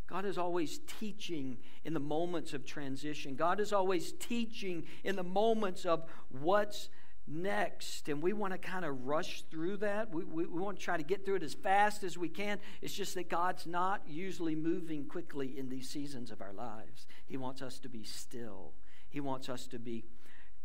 God 0.07 0.25
is 0.25 0.37
always 0.37 0.79
teaching 0.99 1.57
in 1.83 1.93
the 1.93 1.99
moments 1.99 2.53
of 2.53 2.65
transition. 2.65 3.35
God 3.35 3.59
is 3.59 3.73
always 3.73 4.13
teaching 4.13 4.85
in 5.03 5.17
the 5.17 5.23
moments 5.23 5.85
of 5.85 6.05
what's 6.29 6.87
next. 7.27 8.07
And 8.07 8.21
we 8.21 8.31
want 8.31 8.53
to 8.53 8.57
kind 8.57 8.85
of 8.85 9.05
rush 9.05 9.43
through 9.51 9.77
that. 9.77 10.13
We, 10.13 10.23
we, 10.23 10.45
we, 10.45 10.61
want 10.61 10.79
to 10.79 10.83
try 10.83 10.95
to 10.95 11.03
get 11.03 11.25
through 11.25 11.35
it 11.35 11.43
as 11.43 11.53
fast 11.53 12.03
as 12.03 12.17
we 12.17 12.29
can. 12.29 12.59
It's 12.81 12.93
just 12.93 13.15
that 13.15 13.29
God's 13.29 13.67
not 13.67 14.01
usually 14.07 14.55
moving 14.55 15.05
quickly 15.05 15.57
in 15.57 15.67
these 15.67 15.89
seasons 15.89 16.31
of 16.31 16.41
our 16.41 16.53
lives. 16.53 17.05
He 17.25 17.35
wants 17.35 17.61
us 17.61 17.79
to 17.79 17.89
be 17.89 18.03
still 18.03 18.73
he 19.09 19.19
wants 19.19 19.49
us 19.49 19.67
to 19.67 19.79
be 19.79 20.05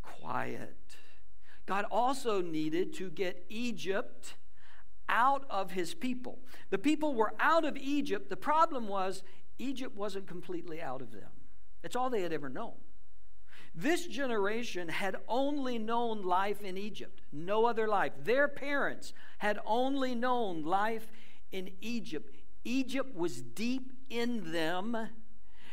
quiet. 0.02 0.96
God 1.66 1.84
also 1.90 2.42
needed 2.42 2.92
to 2.94 3.10
get 3.10 3.44
Egypt 3.48 4.34
out 5.08 5.44
of 5.50 5.72
his 5.72 5.94
people. 5.94 6.38
The 6.70 6.78
people 6.78 7.14
were 7.14 7.34
out 7.38 7.64
of 7.64 7.76
Egypt. 7.76 8.28
The 8.28 8.36
problem 8.36 8.88
was 8.88 9.22
Egypt 9.58 9.96
wasn't 9.96 10.26
completely 10.26 10.80
out 10.80 11.02
of 11.02 11.12
them. 11.12 11.30
It's 11.84 11.96
all 11.96 12.10
they 12.10 12.22
had 12.22 12.32
ever 12.32 12.48
known. 12.48 12.74
This 13.74 14.06
generation 14.06 14.88
had 14.88 15.16
only 15.28 15.78
known 15.78 16.22
life 16.22 16.62
in 16.62 16.76
Egypt, 16.76 17.22
no 17.32 17.64
other 17.64 17.88
life. 17.88 18.12
Their 18.22 18.46
parents 18.48 19.14
had 19.38 19.58
only 19.64 20.14
known 20.14 20.62
life 20.62 21.10
in 21.52 21.70
Egypt. 21.80 22.36
Egypt 22.64 23.14
was 23.14 23.40
deep 23.40 23.92
in 24.10 24.52
them 24.52 25.08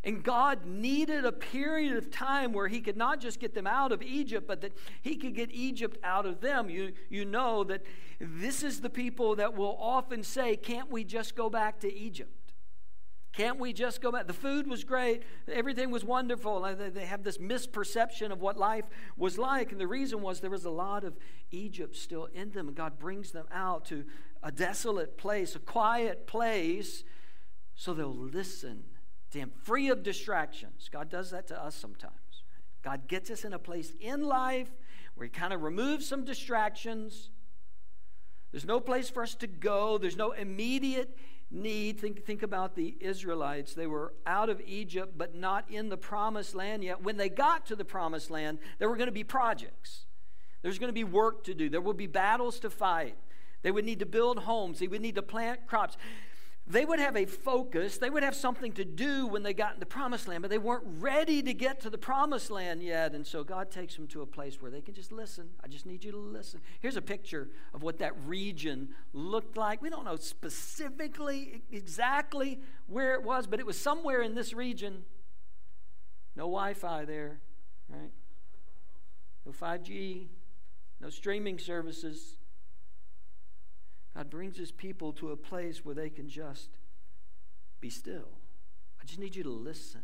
And 0.03 0.23
God 0.23 0.65
needed 0.65 1.25
a 1.25 1.31
period 1.31 1.97
of 1.97 2.09
time 2.09 2.53
where 2.53 2.67
He 2.67 2.81
could 2.81 2.97
not 2.97 3.19
just 3.19 3.39
get 3.39 3.53
them 3.53 3.67
out 3.67 3.91
of 3.91 4.01
Egypt, 4.01 4.47
but 4.47 4.61
that 4.61 4.73
He 5.01 5.15
could 5.15 5.35
get 5.35 5.51
Egypt 5.51 5.97
out 6.03 6.25
of 6.25 6.41
them. 6.41 6.69
You, 6.69 6.93
you 7.09 7.25
know 7.25 7.63
that 7.65 7.83
this 8.19 8.63
is 8.63 8.81
the 8.81 8.89
people 8.89 9.35
that 9.35 9.55
will 9.55 9.77
often 9.79 10.23
say, 10.23 10.55
Can't 10.55 10.89
we 10.89 11.03
just 11.03 11.35
go 11.35 11.49
back 11.49 11.79
to 11.81 11.93
Egypt? 11.93 12.31
Can't 13.33 13.59
we 13.59 13.73
just 13.73 14.01
go 14.01 14.11
back? 14.11 14.25
The 14.27 14.33
food 14.33 14.67
was 14.67 14.83
great, 14.83 15.23
everything 15.51 15.91
was 15.91 16.03
wonderful. 16.03 16.61
They 16.61 17.05
have 17.05 17.23
this 17.23 17.37
misperception 17.37 18.31
of 18.31 18.41
what 18.41 18.57
life 18.57 18.85
was 19.17 19.37
like. 19.37 19.71
And 19.71 19.79
the 19.79 19.87
reason 19.87 20.21
was 20.21 20.39
there 20.39 20.49
was 20.49 20.65
a 20.65 20.71
lot 20.71 21.03
of 21.03 21.15
Egypt 21.51 21.95
still 21.95 22.25
in 22.33 22.51
them. 22.51 22.67
And 22.67 22.75
God 22.75 22.97
brings 22.99 23.31
them 23.31 23.45
out 23.51 23.85
to 23.85 24.03
a 24.41 24.51
desolate 24.51 25.17
place, 25.17 25.55
a 25.55 25.59
quiet 25.59 26.25
place, 26.25 27.03
so 27.75 27.93
they'll 27.93 28.13
listen 28.13 28.83
to 29.31 29.39
Him, 29.39 29.51
free 29.63 29.89
of 29.89 30.03
distractions. 30.03 30.89
God 30.91 31.09
does 31.09 31.31
that 31.31 31.47
to 31.47 31.61
us 31.61 31.75
sometimes. 31.75 32.13
God 32.83 33.07
gets 33.07 33.29
us 33.29 33.43
in 33.43 33.53
a 33.53 33.59
place 33.59 33.93
in 33.99 34.23
life 34.23 34.69
where 35.15 35.25
He 35.25 35.29
kind 35.29 35.53
of 35.53 35.61
removes 35.61 36.07
some 36.07 36.23
distractions. 36.23 37.29
There's 38.51 38.65
no 38.65 38.79
place 38.79 39.09
for 39.09 39.23
us 39.23 39.35
to 39.35 39.47
go, 39.47 39.97
there's 39.97 40.17
no 40.17 40.31
immediate 40.31 41.17
need. 41.51 41.99
Think, 41.99 42.25
think 42.25 42.43
about 42.43 42.75
the 42.75 42.95
Israelites. 42.99 43.73
They 43.73 43.87
were 43.87 44.13
out 44.25 44.49
of 44.49 44.61
Egypt, 44.65 45.13
but 45.17 45.35
not 45.35 45.65
in 45.69 45.89
the 45.89 45.97
promised 45.97 46.55
land 46.55 46.83
yet. 46.83 47.03
When 47.03 47.17
they 47.17 47.29
got 47.29 47.65
to 47.67 47.75
the 47.75 47.85
promised 47.85 48.29
land, 48.29 48.59
there 48.77 48.89
were 48.89 48.95
going 48.95 49.07
to 49.07 49.11
be 49.11 49.23
projects. 49.23 50.05
There's 50.61 50.79
going 50.79 50.89
to 50.89 50.93
be 50.93 51.03
work 51.03 51.43
to 51.45 51.53
do. 51.53 51.69
There 51.69 51.81
would 51.81 51.97
be 51.97 52.07
battles 52.07 52.59
to 52.61 52.69
fight. 52.69 53.15
They 53.61 53.71
would 53.71 53.85
need 53.85 53.99
to 53.99 54.05
build 54.05 54.39
homes. 54.39 54.79
They 54.79 54.87
would 54.87 55.01
need 55.01 55.15
to 55.15 55.21
plant 55.21 55.67
crops 55.67 55.97
they 56.69 56.85
would 56.85 56.99
have 56.99 57.17
a 57.17 57.25
focus, 57.25 57.97
they 57.97 58.11
would 58.11 58.21
have 58.21 58.35
something 58.35 58.71
to 58.73 58.85
do 58.85 59.25
when 59.25 59.41
they 59.41 59.53
got 59.53 59.73
in 59.73 59.79
the 59.79 59.87
promised 59.87 60.27
land, 60.27 60.43
but 60.43 60.51
they 60.51 60.59
weren't 60.59 60.83
ready 60.85 61.41
to 61.41 61.51
get 61.51 61.79
to 61.81 61.89
the 61.89 61.97
promised 61.97 62.51
land 62.51 62.83
yet. 62.83 63.15
And 63.15 63.25
so 63.25 63.43
God 63.43 63.71
takes 63.71 63.95
them 63.95 64.05
to 64.09 64.21
a 64.21 64.25
place 64.27 64.61
where 64.61 64.69
they 64.69 64.79
can 64.79 64.93
just 64.93 65.11
listen. 65.11 65.49
I 65.63 65.67
just 65.67 65.87
need 65.87 66.03
you 66.03 66.11
to 66.11 66.17
listen. 66.17 66.61
Here's 66.79 66.95
a 66.95 67.01
picture 67.01 67.49
of 67.73 67.81
what 67.81 67.97
that 67.97 68.13
region 68.23 68.89
looked 69.13 69.57
like. 69.57 69.81
We 69.81 69.89
don't 69.89 70.05
know 70.05 70.15
specifically 70.15 71.63
exactly 71.71 72.59
where 72.85 73.15
it 73.15 73.23
was, 73.23 73.47
but 73.47 73.59
it 73.59 73.65
was 73.65 73.79
somewhere 73.79 74.21
in 74.21 74.35
this 74.35 74.53
region. 74.53 75.05
No 76.35 76.43
Wi 76.43 76.75
Fi 76.75 77.03
there, 77.03 77.39
right? 77.89 78.11
No 79.43 79.51
5G, 79.51 80.27
no 81.01 81.09
streaming 81.09 81.57
services. 81.57 82.35
Brings 84.29 84.57
his 84.57 84.71
people 84.71 85.11
to 85.13 85.31
a 85.31 85.37
place 85.37 85.83
where 85.83 85.95
they 85.95 86.09
can 86.09 86.29
just 86.29 86.69
be 87.81 87.89
still. 87.89 88.29
I 89.01 89.05
just 89.05 89.19
need 89.19 89.35
you 89.35 89.43
to 89.43 89.49
listen. 89.49 90.01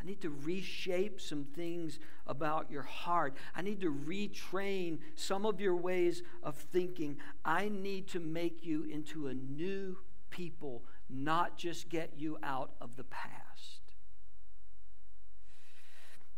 I 0.00 0.04
need 0.04 0.20
to 0.22 0.30
reshape 0.30 1.20
some 1.20 1.44
things 1.44 1.98
about 2.26 2.70
your 2.70 2.82
heart. 2.82 3.36
I 3.54 3.62
need 3.62 3.80
to 3.80 3.92
retrain 3.92 4.98
some 5.14 5.44
of 5.44 5.60
your 5.60 5.76
ways 5.76 6.22
of 6.42 6.56
thinking. 6.56 7.18
I 7.44 7.68
need 7.68 8.08
to 8.08 8.20
make 8.20 8.64
you 8.64 8.84
into 8.84 9.26
a 9.26 9.34
new 9.34 9.98
people, 10.30 10.84
not 11.08 11.56
just 11.56 11.88
get 11.88 12.12
you 12.16 12.38
out 12.42 12.72
of 12.80 12.96
the 12.96 13.04
past. 13.04 13.94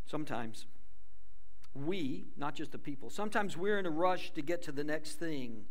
Sometimes 0.07 0.67
we, 1.75 2.28
not 2.37 2.55
just 2.55 2.73
the 2.73 2.78
people, 2.78 3.11
sometimes 3.11 3.57
we're 3.57 3.78
in 3.78 3.87
a 3.87 3.90
rush 3.90 4.33
to 4.33 4.43
get 4.43 4.62
to 4.62 4.73
the 4.73 4.85
next 4.85 5.19
thing 5.19 5.67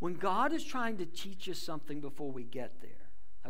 when 0.00 0.14
God 0.14 0.52
is 0.52 0.64
trying 0.64 0.96
to 0.96 1.06
teach 1.06 1.48
us 1.48 1.58
something 1.58 2.00
before 2.00 2.32
we 2.32 2.42
get 2.42 2.80
there, 2.80 2.90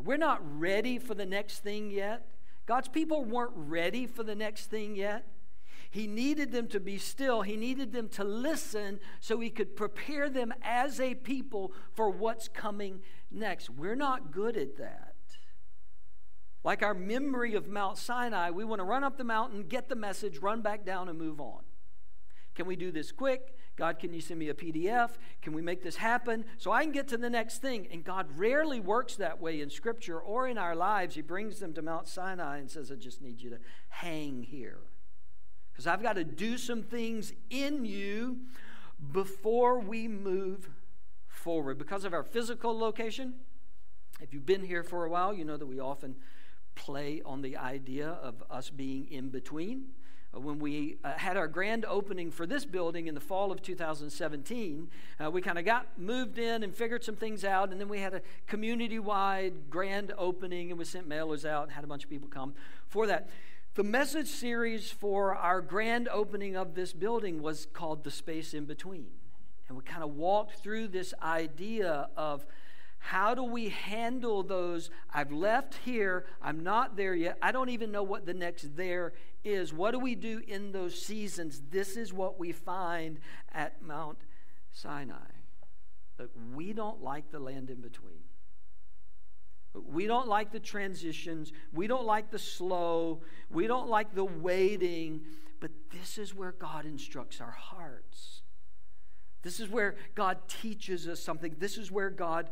we're 0.02 0.16
not 0.16 0.40
ready 0.60 0.98
for 0.98 1.14
the 1.14 1.26
next 1.26 1.60
thing 1.60 1.90
yet. 1.90 2.26
God's 2.66 2.88
people 2.88 3.24
weren't 3.24 3.52
ready 3.54 4.06
for 4.06 4.22
the 4.22 4.34
next 4.34 4.66
thing 4.66 4.94
yet. 4.94 5.26
He 5.90 6.06
needed 6.06 6.52
them 6.52 6.68
to 6.68 6.78
be 6.78 6.98
still. 6.98 7.42
He 7.42 7.56
needed 7.56 7.92
them 7.92 8.08
to 8.10 8.22
listen 8.22 9.00
so 9.18 9.40
he 9.40 9.50
could 9.50 9.74
prepare 9.74 10.28
them 10.28 10.52
as 10.62 11.00
a 11.00 11.14
people 11.14 11.72
for 11.94 12.10
what's 12.10 12.48
coming 12.48 13.00
next. 13.30 13.70
We're 13.70 13.96
not 13.96 14.30
good 14.30 14.56
at 14.56 14.76
that. 14.76 15.14
Like 16.62 16.82
our 16.82 16.94
memory 16.94 17.54
of 17.54 17.68
Mount 17.68 17.98
Sinai, 17.98 18.50
we 18.50 18.64
want 18.64 18.80
to 18.80 18.84
run 18.84 19.02
up 19.02 19.16
the 19.16 19.24
mountain, 19.24 19.64
get 19.64 19.88
the 19.88 19.96
message, 19.96 20.38
run 20.38 20.60
back 20.60 20.84
down, 20.84 21.08
and 21.08 21.18
move 21.18 21.40
on. 21.40 21.62
Can 22.54 22.66
we 22.66 22.76
do 22.76 22.92
this 22.92 23.10
quick? 23.10 23.54
God, 23.80 23.98
can 23.98 24.12
you 24.12 24.20
send 24.20 24.38
me 24.38 24.50
a 24.50 24.54
PDF? 24.54 25.12
Can 25.40 25.54
we 25.54 25.62
make 25.62 25.82
this 25.82 25.96
happen 25.96 26.44
so 26.58 26.70
I 26.70 26.82
can 26.82 26.92
get 26.92 27.08
to 27.08 27.16
the 27.16 27.30
next 27.30 27.62
thing? 27.62 27.88
And 27.90 28.04
God 28.04 28.26
rarely 28.36 28.78
works 28.78 29.16
that 29.16 29.40
way 29.40 29.62
in 29.62 29.70
Scripture 29.70 30.20
or 30.20 30.46
in 30.46 30.58
our 30.58 30.76
lives. 30.76 31.14
He 31.14 31.22
brings 31.22 31.60
them 31.60 31.72
to 31.72 31.80
Mount 31.80 32.06
Sinai 32.06 32.58
and 32.58 32.70
says, 32.70 32.92
I 32.92 32.96
just 32.96 33.22
need 33.22 33.40
you 33.40 33.48
to 33.48 33.58
hang 33.88 34.42
here. 34.42 34.80
Because 35.72 35.86
I've 35.86 36.02
got 36.02 36.16
to 36.16 36.24
do 36.24 36.58
some 36.58 36.82
things 36.82 37.32
in 37.48 37.86
you 37.86 38.40
before 39.12 39.78
we 39.78 40.08
move 40.08 40.68
forward. 41.26 41.78
Because 41.78 42.04
of 42.04 42.12
our 42.12 42.22
physical 42.22 42.78
location, 42.78 43.32
if 44.20 44.34
you've 44.34 44.44
been 44.44 44.66
here 44.66 44.82
for 44.82 45.06
a 45.06 45.08
while, 45.08 45.32
you 45.32 45.46
know 45.46 45.56
that 45.56 45.64
we 45.64 45.80
often 45.80 46.16
play 46.74 47.22
on 47.24 47.40
the 47.40 47.56
idea 47.56 48.10
of 48.10 48.44
us 48.50 48.68
being 48.68 49.10
in 49.10 49.30
between. 49.30 49.84
Uh, 50.34 50.40
when 50.40 50.58
we 50.58 50.96
uh, 51.02 51.12
had 51.12 51.36
our 51.36 51.48
grand 51.48 51.84
opening 51.84 52.30
for 52.30 52.46
this 52.46 52.64
building 52.64 53.06
in 53.06 53.14
the 53.14 53.20
fall 53.20 53.50
of 53.50 53.62
2017, 53.62 54.88
uh, 55.18 55.30
we 55.30 55.40
kind 55.40 55.58
of 55.58 55.64
got 55.64 55.86
moved 55.98 56.38
in 56.38 56.62
and 56.62 56.74
figured 56.74 57.02
some 57.02 57.16
things 57.16 57.44
out, 57.44 57.70
and 57.70 57.80
then 57.80 57.88
we 57.88 58.00
had 58.00 58.14
a 58.14 58.22
community 58.46 58.98
wide 58.98 59.70
grand 59.70 60.12
opening, 60.16 60.70
and 60.70 60.78
we 60.78 60.84
sent 60.84 61.08
mailers 61.08 61.44
out 61.44 61.64
and 61.64 61.72
had 61.72 61.84
a 61.84 61.86
bunch 61.86 62.04
of 62.04 62.10
people 62.10 62.28
come 62.28 62.54
for 62.88 63.06
that. 63.06 63.28
The 63.74 63.84
message 63.84 64.26
series 64.28 64.90
for 64.90 65.34
our 65.36 65.60
grand 65.60 66.08
opening 66.08 66.56
of 66.56 66.74
this 66.74 66.92
building 66.92 67.40
was 67.40 67.66
called 67.72 68.02
The 68.02 68.10
Space 68.10 68.52
in 68.52 68.64
Between. 68.64 69.06
And 69.68 69.78
we 69.78 69.84
kind 69.84 70.02
of 70.02 70.16
walked 70.16 70.56
through 70.56 70.88
this 70.88 71.14
idea 71.22 72.08
of 72.16 72.44
how 73.00 73.34
do 73.34 73.42
we 73.42 73.70
handle 73.70 74.42
those? 74.42 74.90
I've 75.12 75.32
left 75.32 75.74
here, 75.84 76.26
I'm 76.40 76.62
not 76.62 76.96
there 76.96 77.14
yet, 77.14 77.38
I 77.42 77.50
don't 77.50 77.70
even 77.70 77.90
know 77.90 78.02
what 78.02 78.26
the 78.26 78.34
next 78.34 78.76
there 78.76 79.14
is. 79.42 79.72
What 79.72 79.92
do 79.92 79.98
we 79.98 80.14
do 80.14 80.42
in 80.46 80.70
those 80.70 81.00
seasons? 81.00 81.62
This 81.70 81.96
is 81.96 82.12
what 82.12 82.38
we 82.38 82.52
find 82.52 83.18
at 83.52 83.82
Mount 83.82 84.18
Sinai. 84.70 85.16
That 86.18 86.28
we 86.54 86.74
don't 86.74 87.02
like 87.02 87.30
the 87.32 87.40
land 87.40 87.70
in 87.70 87.80
between. 87.80 88.20
We 89.72 90.06
don't 90.06 90.28
like 90.28 90.52
the 90.52 90.60
transitions. 90.60 91.52
We 91.72 91.86
don't 91.86 92.04
like 92.04 92.30
the 92.30 92.38
slow. 92.38 93.22
We 93.50 93.66
don't 93.66 93.88
like 93.88 94.14
the 94.14 94.24
waiting. 94.24 95.22
But 95.58 95.70
this 95.90 96.18
is 96.18 96.34
where 96.34 96.52
God 96.52 96.84
instructs 96.84 97.40
our 97.40 97.50
hearts. 97.50 98.42
This 99.42 99.58
is 99.58 99.70
where 99.70 99.96
God 100.14 100.36
teaches 100.48 101.08
us 101.08 101.20
something. 101.20 101.56
This 101.58 101.78
is 101.78 101.90
where 101.90 102.10
God 102.10 102.50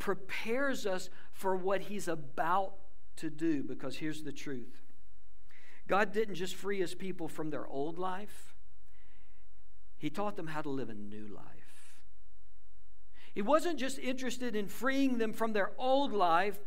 prepares 0.00 0.84
us 0.86 1.08
for 1.30 1.54
what 1.54 1.82
He's 1.82 2.08
about 2.08 2.74
to 3.16 3.30
do. 3.30 3.62
Because 3.62 3.96
here's 3.96 4.24
the 4.24 4.32
truth 4.32 4.82
God 5.86 6.12
didn't 6.12 6.34
just 6.34 6.56
free 6.56 6.80
His 6.80 6.96
people 6.96 7.28
from 7.28 7.50
their 7.50 7.68
old 7.68 7.98
life, 7.98 8.56
He 9.96 10.10
taught 10.10 10.34
them 10.34 10.48
how 10.48 10.62
to 10.62 10.70
live 10.70 10.88
a 10.88 10.94
new 10.94 11.28
life. 11.28 11.46
He 13.32 13.42
wasn't 13.42 13.78
just 13.78 14.00
interested 14.00 14.56
in 14.56 14.66
freeing 14.66 15.18
them 15.18 15.32
from 15.32 15.52
their 15.52 15.70
old 15.78 16.12
life, 16.12 16.58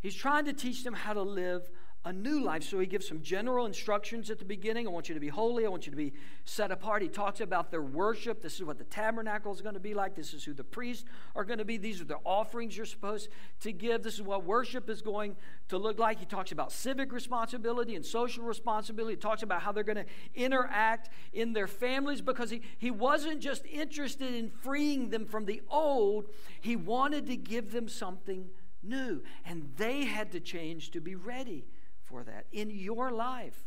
He's 0.00 0.14
trying 0.14 0.46
to 0.46 0.54
teach 0.54 0.82
them 0.82 0.94
how 0.94 1.12
to 1.12 1.22
live 1.22 1.68
a 2.06 2.12
new 2.12 2.40
life. 2.40 2.62
So 2.62 2.78
he 2.78 2.86
gives 2.86 3.08
some 3.08 3.20
general 3.20 3.66
instructions 3.66 4.30
at 4.30 4.38
the 4.38 4.44
beginning. 4.44 4.86
I 4.86 4.90
want 4.90 5.08
you 5.08 5.14
to 5.14 5.20
be 5.20 5.26
holy. 5.26 5.66
I 5.66 5.68
want 5.68 5.86
you 5.86 5.90
to 5.90 5.96
be 5.96 6.12
set 6.44 6.70
apart. 6.70 7.02
He 7.02 7.08
talks 7.08 7.40
about 7.40 7.72
their 7.72 7.82
worship. 7.82 8.42
This 8.42 8.54
is 8.54 8.62
what 8.62 8.78
the 8.78 8.84
tabernacle 8.84 9.52
is 9.52 9.60
going 9.60 9.74
to 9.74 9.80
be 9.80 9.92
like. 9.92 10.14
This 10.14 10.32
is 10.32 10.44
who 10.44 10.54
the 10.54 10.62
priests 10.62 11.04
are 11.34 11.44
going 11.44 11.58
to 11.58 11.64
be. 11.64 11.78
These 11.78 12.00
are 12.00 12.04
the 12.04 12.18
offerings 12.24 12.76
you're 12.76 12.86
supposed 12.86 13.28
to 13.58 13.72
give. 13.72 14.04
This 14.04 14.14
is 14.14 14.22
what 14.22 14.44
worship 14.44 14.88
is 14.88 15.02
going 15.02 15.34
to 15.68 15.78
look 15.78 15.98
like. 15.98 16.20
He 16.20 16.26
talks 16.26 16.52
about 16.52 16.70
civic 16.70 17.12
responsibility 17.12 17.96
and 17.96 18.06
social 18.06 18.44
responsibility. 18.44 19.14
He 19.14 19.20
talks 19.20 19.42
about 19.42 19.62
how 19.62 19.72
they're 19.72 19.82
going 19.82 19.96
to 19.96 20.06
interact 20.36 21.10
in 21.32 21.54
their 21.54 21.66
families 21.66 22.20
because 22.20 22.50
he, 22.50 22.62
he 22.78 22.92
wasn't 22.92 23.40
just 23.40 23.66
interested 23.66 24.32
in 24.32 24.48
freeing 24.48 25.10
them 25.10 25.26
from 25.26 25.44
the 25.44 25.60
old, 25.68 26.26
he 26.60 26.76
wanted 26.76 27.26
to 27.26 27.36
give 27.36 27.72
them 27.72 27.88
something 27.88 28.46
new. 28.80 29.24
And 29.44 29.72
they 29.76 30.04
had 30.04 30.30
to 30.30 30.38
change 30.38 30.92
to 30.92 31.00
be 31.00 31.16
ready 31.16 31.64
for 32.06 32.22
that 32.24 32.46
in 32.52 32.70
your 32.70 33.10
life. 33.10 33.64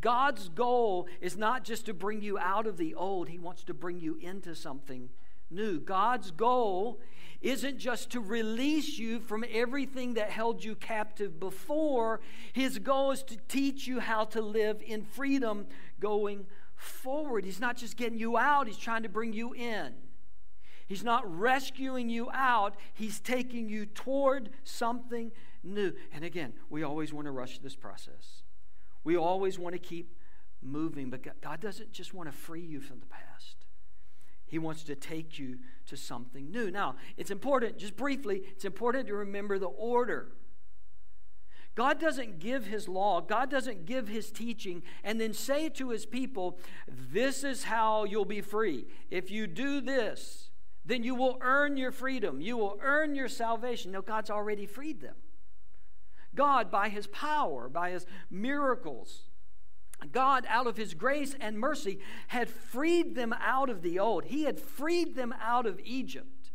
God's 0.00 0.48
goal 0.48 1.08
is 1.20 1.36
not 1.36 1.64
just 1.64 1.86
to 1.86 1.94
bring 1.94 2.22
you 2.22 2.38
out 2.38 2.66
of 2.66 2.76
the 2.76 2.94
old, 2.94 3.28
He 3.28 3.38
wants 3.38 3.64
to 3.64 3.74
bring 3.74 4.00
you 4.00 4.16
into 4.20 4.54
something 4.54 5.10
new. 5.50 5.80
God's 5.80 6.30
goal 6.30 7.00
isn't 7.40 7.78
just 7.78 8.10
to 8.10 8.20
release 8.20 8.98
you 8.98 9.18
from 9.18 9.44
everything 9.50 10.14
that 10.14 10.30
held 10.30 10.62
you 10.62 10.74
captive 10.74 11.40
before, 11.40 12.20
His 12.52 12.78
goal 12.78 13.10
is 13.10 13.22
to 13.24 13.36
teach 13.48 13.86
you 13.86 14.00
how 14.00 14.24
to 14.26 14.40
live 14.40 14.82
in 14.84 15.02
freedom 15.02 15.66
going 15.98 16.46
forward. 16.76 17.44
He's 17.44 17.60
not 17.60 17.76
just 17.76 17.96
getting 17.96 18.18
you 18.18 18.38
out, 18.38 18.66
He's 18.66 18.78
trying 18.78 19.02
to 19.02 19.08
bring 19.08 19.32
you 19.32 19.52
in. 19.54 19.92
He's 20.86 21.04
not 21.04 21.22
rescuing 21.38 22.08
you 22.08 22.30
out, 22.32 22.74
He's 22.94 23.20
taking 23.20 23.68
you 23.68 23.86
toward 23.86 24.50
something 24.64 25.30
new. 25.62 25.92
And 26.12 26.24
again, 26.24 26.52
we 26.68 26.82
always 26.82 27.12
want 27.12 27.26
to 27.26 27.32
rush 27.32 27.58
this 27.58 27.76
process. 27.76 28.42
We 29.04 29.16
always 29.16 29.58
want 29.58 29.74
to 29.74 29.78
keep 29.78 30.16
moving, 30.62 31.10
but 31.10 31.40
God 31.40 31.60
doesn't 31.60 31.92
just 31.92 32.12
want 32.14 32.30
to 32.30 32.36
free 32.36 32.60
you 32.60 32.80
from 32.80 33.00
the 33.00 33.06
past. 33.06 33.56
He 34.46 34.58
wants 34.58 34.82
to 34.84 34.96
take 34.96 35.38
you 35.38 35.58
to 35.86 35.96
something 35.96 36.50
new. 36.50 36.70
Now, 36.70 36.96
it's 37.16 37.30
important, 37.30 37.78
just 37.78 37.96
briefly, 37.96 38.42
it's 38.52 38.64
important 38.64 39.06
to 39.06 39.14
remember 39.14 39.58
the 39.58 39.66
order. 39.66 40.32
God 41.76 42.00
doesn't 42.00 42.40
give 42.40 42.66
his 42.66 42.88
law, 42.88 43.20
God 43.20 43.48
doesn't 43.48 43.86
give 43.86 44.08
his 44.08 44.30
teaching, 44.32 44.82
and 45.04 45.20
then 45.20 45.32
say 45.32 45.68
to 45.70 45.90
his 45.90 46.04
people, 46.04 46.58
This 46.88 47.44
is 47.44 47.64
how 47.64 48.04
you'll 48.04 48.24
be 48.24 48.40
free. 48.40 48.86
If 49.10 49.30
you 49.30 49.46
do 49.46 49.80
this, 49.80 50.50
then 50.84 51.04
you 51.04 51.14
will 51.14 51.38
earn 51.40 51.76
your 51.76 51.92
freedom. 51.92 52.40
You 52.40 52.56
will 52.56 52.76
earn 52.82 53.14
your 53.14 53.28
salvation. 53.28 53.92
No, 53.92 54.02
God's 54.02 54.30
already 54.30 54.66
freed 54.66 55.00
them. 55.00 55.14
God, 56.40 56.70
by 56.70 56.88
his 56.88 57.06
power, 57.08 57.68
by 57.68 57.90
his 57.90 58.06
miracles, 58.30 59.24
God, 60.10 60.46
out 60.48 60.66
of 60.66 60.78
his 60.78 60.94
grace 60.94 61.36
and 61.38 61.58
mercy, 61.58 61.98
had 62.28 62.48
freed 62.48 63.14
them 63.14 63.34
out 63.38 63.68
of 63.68 63.82
the 63.82 63.98
old. 63.98 64.24
He 64.24 64.44
had 64.44 64.58
freed 64.58 65.16
them 65.16 65.34
out 65.38 65.66
of 65.66 65.78
Egypt. 65.84 66.52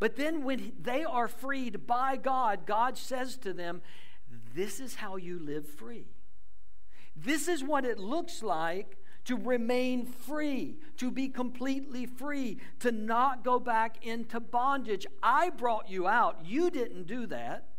But 0.00 0.16
then, 0.16 0.44
when 0.44 0.72
they 0.78 1.02
are 1.02 1.28
freed 1.28 1.86
by 1.86 2.18
God, 2.18 2.66
God 2.66 2.98
says 2.98 3.38
to 3.38 3.54
them, 3.54 3.80
This 4.54 4.80
is 4.80 4.96
how 4.96 5.16
you 5.16 5.38
live 5.38 5.66
free. 5.66 6.08
This 7.16 7.48
is 7.48 7.64
what 7.64 7.86
it 7.86 7.98
looks 7.98 8.42
like 8.42 8.98
to 9.24 9.34
remain 9.34 10.04
free, 10.04 10.76
to 10.98 11.10
be 11.10 11.28
completely 11.28 12.04
free, 12.04 12.58
to 12.80 12.92
not 12.92 13.44
go 13.44 13.58
back 13.58 14.04
into 14.04 14.40
bondage. 14.40 15.06
I 15.22 15.48
brought 15.48 15.88
you 15.88 16.06
out. 16.06 16.44
You 16.44 16.70
didn't 16.70 17.06
do 17.06 17.24
that. 17.28 17.70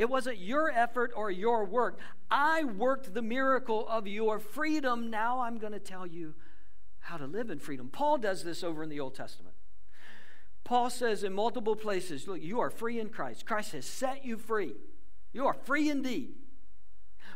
It 0.00 0.08
wasn't 0.08 0.38
your 0.38 0.70
effort 0.70 1.12
or 1.14 1.30
your 1.30 1.66
work. 1.66 1.98
I 2.30 2.64
worked 2.64 3.12
the 3.12 3.20
miracle 3.20 3.86
of 3.86 4.06
your 4.06 4.38
freedom. 4.38 5.10
Now 5.10 5.40
I'm 5.40 5.58
going 5.58 5.74
to 5.74 5.78
tell 5.78 6.06
you 6.06 6.32
how 7.00 7.18
to 7.18 7.26
live 7.26 7.50
in 7.50 7.58
freedom. 7.58 7.90
Paul 7.90 8.16
does 8.16 8.42
this 8.42 8.64
over 8.64 8.82
in 8.82 8.88
the 8.88 8.98
Old 8.98 9.14
Testament. 9.14 9.54
Paul 10.64 10.88
says 10.88 11.22
in 11.22 11.34
multiple 11.34 11.76
places, 11.76 12.26
Look, 12.26 12.40
you 12.40 12.60
are 12.60 12.70
free 12.70 12.98
in 12.98 13.10
Christ. 13.10 13.44
Christ 13.44 13.72
has 13.72 13.84
set 13.84 14.24
you 14.24 14.38
free. 14.38 14.72
You 15.34 15.46
are 15.46 15.52
free 15.52 15.90
indeed. 15.90 16.32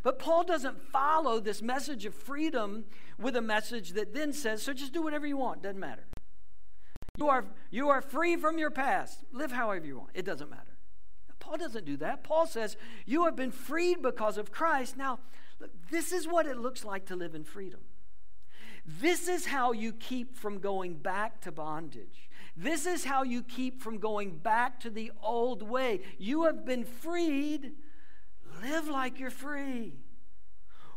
But 0.03 0.19
Paul 0.19 0.43
doesn't 0.45 0.81
follow 0.91 1.41
this 1.41 1.61
message 1.61 2.07
of 2.07 2.15
freedom 2.15 2.87
with 3.19 3.37
a 3.37 3.43
message 3.43 3.91
that 3.91 4.15
then 4.15 4.33
says, 4.33 4.63
so 4.63 4.73
just 4.73 4.95
do 4.95 5.03
whatever 5.03 5.27
you 5.27 5.37
want, 5.37 5.63
doesn't 5.63 5.79
matter. 5.79 6.07
You 7.19 7.29
are, 7.29 7.45
you 7.71 7.91
are 7.91 8.01
free 8.01 8.37
from 8.37 8.57
your 8.57 8.71
past. 8.71 9.19
Live 9.33 9.53
however 9.53 9.85
you 9.85 9.99
want. 9.99 10.13
It 10.15 10.25
doesn't 10.25 10.49
matter. 10.49 10.74
Paul 11.45 11.59
doesn't 11.59 11.85
do 11.85 11.99
that. 11.99 12.25
Paul 12.25 12.47
says, 12.47 12.79
You 13.05 13.27
have 13.27 13.37
been 13.37 13.51
freed 13.51 14.01
because 14.01 14.39
of 14.39 14.51
Christ. 14.51 14.97
Now, 14.97 15.19
look, 15.61 15.71
this 15.91 16.11
is 16.11 16.27
what 16.27 16.47
it 16.47 16.57
looks 16.57 16.87
like 16.87 17.05
to 17.07 17.17
live 17.17 17.35
in 17.35 17.45
freedom. 17.45 17.81
This 18.87 19.29
is 19.29 19.45
how 19.47 19.73
you 19.73 19.93
keep 19.93 20.37
from 20.37 20.59
going 20.59 20.95
back 20.95 21.43
to 21.43 21.53
bondage. 21.53 22.31
This 22.57 22.87
is 22.87 23.05
how 23.05 23.25
you 23.25 23.43
keep 23.43 23.83
from 23.83 23.99
going 23.99 24.39
back 24.39 24.81
to 24.81 24.91
the 24.91 25.13
old 25.23 25.63
way. 25.63 26.01
You 26.19 26.45
have 26.45 26.65
been 26.65 26.85
freed. 26.85 27.73
Live 28.63 28.89
like 28.89 29.21
you're 29.21 29.31
free. 29.31 29.93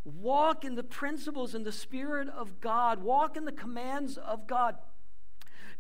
Walk 0.06 0.64
in 0.64 0.76
the 0.76 0.84
principles 0.84 1.56
and 1.56 1.66
the 1.66 1.74
Spirit 1.74 2.30
of 2.30 2.62
God. 2.62 3.04
Walk 3.04 3.36
in 3.36 3.44
the 3.44 3.52
commands 3.52 4.18
of 4.18 4.48
God. 4.48 4.78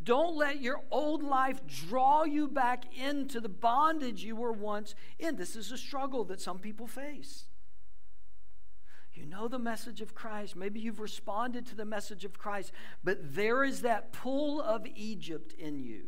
Don't 0.07 0.37
let 0.37 0.61
your 0.61 0.79
old 0.89 1.21
life 1.21 1.59
draw 1.67 2.23
you 2.23 2.47
back 2.47 2.85
into 2.97 3.41
the 3.41 3.49
bondage 3.49 4.23
you 4.23 4.37
were 4.37 4.53
once 4.53 4.95
in. 5.19 5.35
This 5.35 5.57
is 5.57 5.69
a 5.73 5.77
struggle 5.77 6.23
that 6.25 6.39
some 6.39 6.59
people 6.59 6.87
face. 6.87 7.43
You 9.13 9.25
know 9.25 9.49
the 9.49 9.59
message 9.59 9.99
of 9.99 10.15
Christ. 10.15 10.55
Maybe 10.55 10.79
you've 10.79 11.01
responded 11.01 11.65
to 11.65 11.75
the 11.75 11.83
message 11.83 12.23
of 12.23 12.37
Christ, 12.37 12.71
but 13.03 13.17
there 13.35 13.65
is 13.65 13.81
that 13.81 14.13
pull 14.13 14.61
of 14.61 14.87
Egypt 14.95 15.51
in 15.51 15.77
you. 15.77 16.03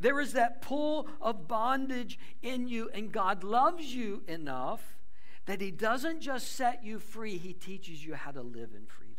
There 0.00 0.18
is 0.18 0.32
that 0.32 0.62
pull 0.62 1.06
of 1.20 1.46
bondage 1.46 2.18
in 2.40 2.66
you, 2.66 2.88
and 2.94 3.12
God 3.12 3.44
loves 3.44 3.94
you 3.94 4.22
enough 4.26 4.96
that 5.44 5.60
He 5.60 5.70
doesn't 5.70 6.22
just 6.22 6.52
set 6.52 6.82
you 6.82 6.98
free, 6.98 7.36
He 7.36 7.52
teaches 7.52 8.02
you 8.02 8.14
how 8.14 8.30
to 8.30 8.40
live 8.40 8.70
in 8.74 8.86
freedom. 8.86 9.11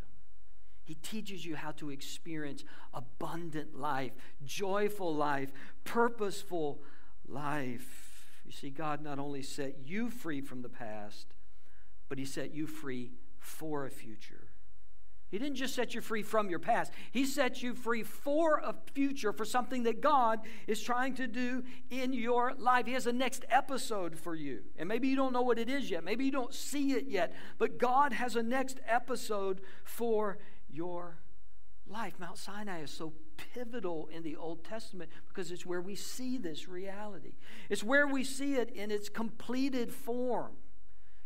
He 0.86 0.96
teaches 0.96 1.46
you 1.46 1.56
how 1.56 1.72
to 1.74 1.90
experience 1.90 2.64
abundant 2.94 3.80
life, 3.80 4.12
joyful 4.44 5.16
life, 5.16 5.52
purposeful 5.86 6.82
life. 7.28 8.42
You 8.46 8.52
see, 8.52 8.70
God 8.70 9.02
not 9.02 9.20
only 9.20 9.42
set 9.42 9.78
you 9.86 10.10
free 10.10 10.42
from 10.42 10.62
the 10.62 10.70
past, 10.70 11.28
but 12.10 12.18
He 12.18 12.26
set 12.26 12.54
you 12.54 12.68
free 12.68 13.12
for 13.40 13.86
a 13.86 13.90
future. 13.90 14.50
He 15.34 15.40
didn't 15.40 15.56
just 15.56 15.74
set 15.74 15.96
you 15.96 16.02
free 16.02 16.22
from 16.22 16.50
your 16.52 16.60
past, 16.60 16.92
He 17.10 17.26
set 17.26 17.64
you 17.64 17.74
free 17.74 18.04
for 18.04 18.60
a 18.64 18.76
future, 18.94 19.34
for 19.34 19.46
something 19.46 19.84
that 19.84 20.00
God 20.00 20.42
is 20.68 20.80
trying 20.80 21.16
to 21.16 21.26
do 21.26 21.64
in 21.90 22.14
your 22.14 22.54
life. 22.56 22.86
He 22.86 22.94
has 22.94 23.08
a 23.08 23.14
next 23.14 23.44
episode 23.50 24.20
for 24.20 24.36
you. 24.36 24.60
And 24.78 24.88
maybe 24.88 25.08
you 25.08 25.16
don't 25.16 25.34
know 25.34 25.42
what 25.42 25.58
it 25.58 25.70
is 25.70 25.90
yet, 25.90 26.04
maybe 26.04 26.26
you 26.26 26.32
don't 26.32 26.54
see 26.54 26.92
it 26.92 27.08
yet, 27.08 27.34
but 27.58 27.80
God 27.80 28.14
has 28.14 28.36
a 28.36 28.44
next 28.44 28.80
episode 28.86 29.62
for 29.84 30.38
your 30.74 31.20
life. 31.88 32.20
Mount 32.20 32.38
Sinai 32.38 32.82
is 32.82 32.92
so 32.92 33.14
pivotal 33.54 34.10
in 34.12 34.24
the 34.24 34.36
Old 34.36 34.64
Testament 34.64 35.12
because 35.28 35.52
it's 35.52 35.66
where 35.66 35.82
we 35.82 35.96
see 35.96 36.38
this 36.38 36.68
reality. 36.68 37.34
It's 37.70 37.84
where 37.84 38.08
we 38.08 38.24
see 38.24 38.56
it 38.56 38.70
in 38.72 38.92
its 38.92 39.10
completed 39.10 39.94
form. 39.94 40.54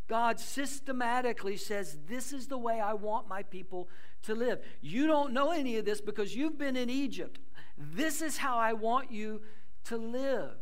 God 0.07 0.39
systematically 0.39 1.57
says, 1.57 1.97
This 2.07 2.31
is 2.31 2.47
the 2.47 2.57
way 2.57 2.79
I 2.79 2.93
want 2.93 3.27
my 3.27 3.43
people 3.43 3.89
to 4.23 4.35
live. 4.35 4.59
You 4.81 5.07
don't 5.07 5.33
know 5.33 5.51
any 5.51 5.77
of 5.77 5.85
this 5.85 6.01
because 6.01 6.35
you've 6.35 6.57
been 6.57 6.77
in 6.77 6.89
Egypt. 6.89 7.39
This 7.77 8.21
is 8.21 8.37
how 8.37 8.57
I 8.57 8.73
want 8.73 9.11
you 9.11 9.41
to 9.85 9.97
live. 9.97 10.55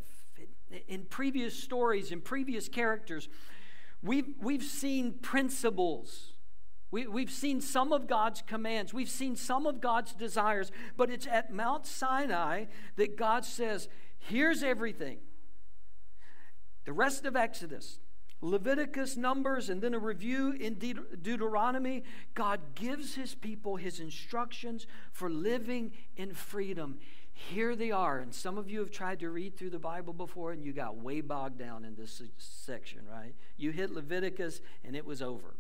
In 0.88 1.06
previous 1.06 1.58
stories, 1.58 2.12
in 2.12 2.22
previous 2.22 2.68
characters, 2.68 3.30
we've, 4.02 4.34
we've 4.42 4.64
seen 4.64 5.14
principles 5.14 6.34
we, 6.92 7.08
we've 7.08 7.32
seen 7.32 7.62
some 7.62 7.92
of 7.92 8.08
God's 8.08 8.42
commands, 8.42 8.94
we've 8.94 9.10
seen 9.10 9.36
some 9.36 9.66
of 9.66 9.82
God's 9.82 10.14
desires, 10.14 10.72
but 10.96 11.10
it's 11.10 11.28
at 11.28 11.52
Mount 11.52 11.86
Sinai 11.86 12.66
that 12.96 13.18
God 13.18 13.46
says, 13.46 13.88
Here's 14.20 14.64
everything. 14.64 15.18
The 16.86 16.94
rest 16.94 17.26
of 17.26 17.36
Exodus, 17.36 18.00
Leviticus, 18.42 19.18
Numbers, 19.18 19.70
and 19.70 19.82
then 19.82 19.94
a 19.94 20.00
review 20.00 20.52
in 20.52 20.76
De- 20.76 20.94
Deuteronomy, 21.22 22.04
God 22.34 22.60
gives 22.76 23.16
his 23.16 23.34
people 23.36 23.76
his 23.76 24.00
instructions 24.00 24.86
for 25.12 25.30
living 25.30 25.92
in 26.16 26.34
freedom. 26.34 27.00
Here 27.34 27.76
they 27.76 27.92
are. 27.92 28.20
And 28.20 28.34
some 28.34 28.58
of 28.58 28.70
you 28.70 28.80
have 28.80 28.92
tried 28.92 29.20
to 29.20 29.30
read 29.30 29.58
through 29.58 29.72
the 29.72 29.80
Bible 29.80 30.14
before 30.14 30.52
and 30.52 30.64
you 30.64 30.74
got 30.74 30.96
way 30.98 31.22
bogged 31.22 31.60
down 31.60 31.84
in 31.84 31.96
this 31.96 32.22
section, 32.38 33.02
right? 33.12 33.34
You 33.58 33.72
hit 33.72 33.92
Leviticus 33.92 34.62
and 34.84 34.96
it 34.96 35.06
was 35.06 35.22
over. 35.22 35.56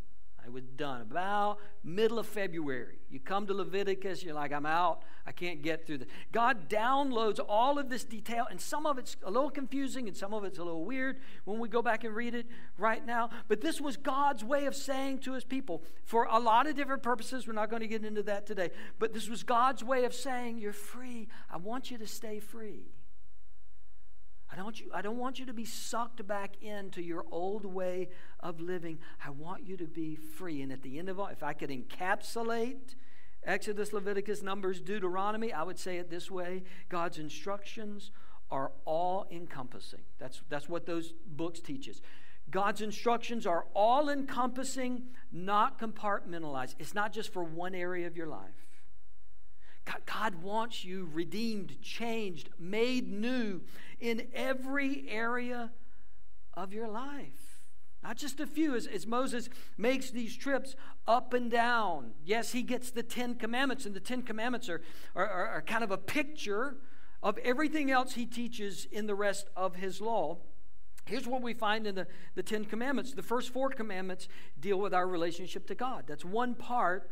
It 0.45 0.53
was 0.53 0.63
done 0.77 1.01
about 1.01 1.57
middle 1.83 2.19
of 2.19 2.27
February. 2.27 2.99
You 3.09 3.19
come 3.19 3.47
to 3.47 3.53
Leviticus, 3.53 4.23
you're 4.23 4.33
like, 4.33 4.51
I'm 4.51 4.65
out. 4.65 5.03
I 5.25 5.31
can't 5.31 5.61
get 5.61 5.87
through 5.87 5.99
this. 5.99 6.07
God 6.31 6.69
downloads 6.69 7.39
all 7.47 7.79
of 7.79 7.89
this 7.89 8.03
detail, 8.03 8.45
and 8.49 8.61
some 8.61 8.85
of 8.85 8.97
it's 8.97 9.17
a 9.23 9.31
little 9.31 9.49
confusing 9.49 10.07
and 10.07 10.15
some 10.15 10.33
of 10.33 10.43
it's 10.43 10.59
a 10.59 10.63
little 10.63 10.85
weird 10.85 11.17
when 11.45 11.59
we 11.59 11.67
go 11.67 11.81
back 11.81 12.03
and 12.03 12.15
read 12.15 12.35
it 12.35 12.45
right 12.77 13.03
now. 13.05 13.29
But 13.47 13.61
this 13.61 13.81
was 13.81 13.97
God's 13.97 14.43
way 14.43 14.65
of 14.65 14.75
saying 14.75 15.19
to 15.19 15.33
his 15.33 15.43
people 15.43 15.83
for 16.03 16.27
a 16.29 16.39
lot 16.39 16.67
of 16.67 16.75
different 16.75 17.01
purposes. 17.01 17.47
We're 17.47 17.53
not 17.53 17.69
going 17.69 17.81
to 17.81 17.87
get 17.87 18.05
into 18.05 18.23
that 18.23 18.45
today. 18.45 18.69
But 18.99 19.13
this 19.13 19.27
was 19.27 19.43
God's 19.43 19.83
way 19.83 20.05
of 20.05 20.13
saying, 20.13 20.59
You're 20.59 20.73
free. 20.73 21.27
I 21.49 21.57
want 21.57 21.89
you 21.89 21.97
to 21.97 22.07
stay 22.07 22.39
free. 22.39 22.94
I 24.55 24.57
don't, 24.57 24.79
you, 24.79 24.89
I 24.93 25.01
don't 25.01 25.17
want 25.17 25.37
you 25.37 25.45
to 25.47 25.53
be 25.53 25.65
sucked 25.65 26.25
back 26.25 26.55
into 26.61 27.01
your 27.01 27.25
old 27.29 27.65
way 27.65 28.07
of 28.39 28.61
living. 28.61 28.99
I 29.23 29.31
want 29.31 29.67
you 29.67 29.75
to 29.75 29.85
be 29.85 30.15
free. 30.15 30.61
And 30.61 30.71
at 30.71 30.81
the 30.81 30.97
end 30.97 31.09
of 31.09 31.19
all, 31.19 31.27
if 31.27 31.43
I 31.43 31.51
could 31.51 31.69
encapsulate 31.69 32.95
Exodus, 33.43 33.91
Leviticus, 33.91 34.41
Numbers, 34.41 34.79
Deuteronomy, 34.79 35.51
I 35.51 35.63
would 35.63 35.77
say 35.77 35.97
it 35.97 36.09
this 36.09 36.31
way 36.31 36.63
God's 36.87 37.17
instructions 37.17 38.11
are 38.49 38.71
all 38.85 39.27
encompassing. 39.29 40.03
That's, 40.19 40.41
that's 40.47 40.69
what 40.69 40.85
those 40.85 41.13
books 41.27 41.59
teach 41.59 41.89
us. 41.89 41.99
God's 42.49 42.81
instructions 42.81 43.45
are 43.45 43.65
all 43.73 44.07
encompassing, 44.07 45.03
not 45.33 45.79
compartmentalized. 45.79 46.75
It's 46.79 46.93
not 46.93 47.11
just 47.11 47.33
for 47.33 47.43
one 47.43 47.75
area 47.75 48.07
of 48.07 48.15
your 48.15 48.27
life. 48.27 48.64
God 50.05 50.35
wants 50.41 50.83
you 50.83 51.09
redeemed, 51.13 51.81
changed, 51.81 52.49
made 52.59 53.11
new 53.11 53.61
in 53.99 54.27
every 54.33 55.05
area 55.09 55.71
of 56.53 56.73
your 56.73 56.87
life. 56.87 57.61
Not 58.03 58.17
just 58.17 58.39
a 58.39 58.47
few, 58.47 58.75
as, 58.75 58.85
as, 58.85 59.07
Moses 59.07 59.49
makes 59.77 60.11
these 60.11 60.35
trips 60.35 60.75
up 61.07 61.33
and 61.33 61.49
down. 61.49 62.11
Yes, 62.23 62.51
he 62.51 62.61
gets 62.61 62.91
the 62.91 63.01
Ten 63.01 63.35
Commandments, 63.35 63.85
and 63.85 63.95
the 63.95 63.99
Ten 63.99 64.21
Commandments 64.21 64.69
are, 64.69 64.81
are, 65.15 65.27
are 65.27 65.61
kind 65.61 65.83
of 65.83 65.89
a 65.89 65.97
picture 65.97 66.77
of 67.23 67.39
everything 67.39 67.89
else 67.89 68.13
he 68.13 68.27
teaches 68.27 68.85
in 68.91 69.07
the 69.07 69.15
rest 69.15 69.49
of 69.55 69.75
his 69.75 69.99
law, 69.99 70.37
here's 71.07 71.27
what 71.27 71.41
we 71.41 71.55
find 71.55 71.87
in 71.87 71.95
the, 71.95 72.07
the 72.35 72.43
Ten 72.43 72.65
Commandments. 72.65 73.13
The 73.13 73.23
first 73.23 73.49
four 73.49 73.69
commandments 73.69 74.27
deal 74.59 74.77
with 74.77 74.93
our 74.93 75.07
relationship 75.07 75.65
to 75.67 75.75
God. 75.75 76.03
That's 76.05 76.23
one 76.23 76.53
part 76.53 77.09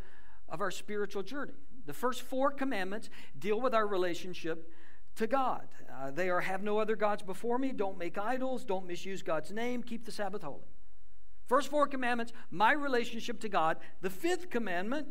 of 0.50 0.62
our 0.62 0.70
spiritual 0.70 1.24
journey. 1.24 1.54
The 1.86 1.94
first 1.94 2.22
four 2.22 2.52
commandments 2.52 3.10
deal 3.38 3.60
with 3.60 3.74
our 3.74 3.88
relationship 3.88 4.70
to 5.16 5.28
God. 5.28 5.68
Uh, 5.92 6.12
they 6.12 6.30
are 6.30 6.42
have 6.42 6.64
no 6.64 6.80
other 6.80 6.96
gods 6.96 7.22
before 7.22 7.58
me, 7.58 7.72
don't 7.72 7.98
make 7.98 8.18
idols, 8.18 8.64
don't 8.64 8.88
misuse 8.88 9.22
God's 9.22 9.52
name, 9.52 9.84
keep 9.84 10.06
the 10.06 10.12
Sabbath 10.12 10.42
holy. 10.42 10.66
First 11.46 11.70
four 11.70 11.88
commandments, 11.88 12.34
my 12.50 12.72
relationship 12.72 13.40
to 13.42 13.50
God. 13.50 13.78
The 14.02 14.10
fifth 14.10 14.50
commandment 14.50 15.08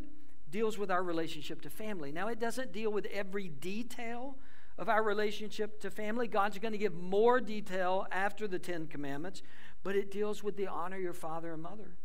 deals 0.51 0.79
with 0.79 0.91
our 0.91 1.03
relationship 1.03 1.63
to 1.63 1.71
family. 1.71 2.13
Now, 2.13 2.29
it 2.29 2.39
doesn't 2.39 2.73
deal 2.73 2.91
with 2.91 3.07
every 3.07 3.49
detail 3.49 4.37
of 4.79 4.89
our 4.89 5.03
relationship 5.03 5.81
to 5.81 5.91
family. 5.91 6.27
God's 6.27 6.59
going 6.59 6.73
to 6.73 6.79
give 6.79 6.95
more 6.95 7.41
detail 7.41 8.07
after 8.11 8.49
the 8.49 8.59
Ten 8.59 8.87
Commandments, 8.87 9.43
but 9.83 9.95
it 9.95 10.11
deals 10.11 10.43
with 10.43 10.57
the 10.57 10.67
honor 10.67 10.99
your 10.99 11.13
father 11.13 11.53
and 11.53 11.63
mother. 11.63 11.97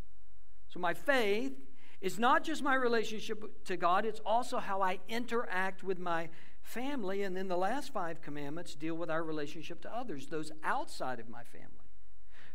So, 0.69 0.79
my 0.79 0.93
faith 0.93 1.53
is 2.01 2.19
not 2.19 2.43
just 2.43 2.61
my 2.61 2.75
relationship 2.75 3.65
to 3.65 3.77
God, 3.77 4.05
it's 4.05 4.21
also 4.25 4.59
how 4.59 4.81
I 4.81 4.99
interact 5.09 5.83
with 5.83 5.99
my 5.99 6.29
family. 6.61 7.23
And 7.23 7.35
then 7.35 7.47
the 7.47 7.57
last 7.57 7.91
five 7.91 8.21
commandments 8.21 8.75
deal 8.75 8.95
with 8.95 9.09
our 9.09 9.23
relationship 9.23 9.81
to 9.81 9.95
others, 9.95 10.27
those 10.27 10.51
outside 10.63 11.19
of 11.19 11.29
my 11.29 11.43
family. 11.43 11.87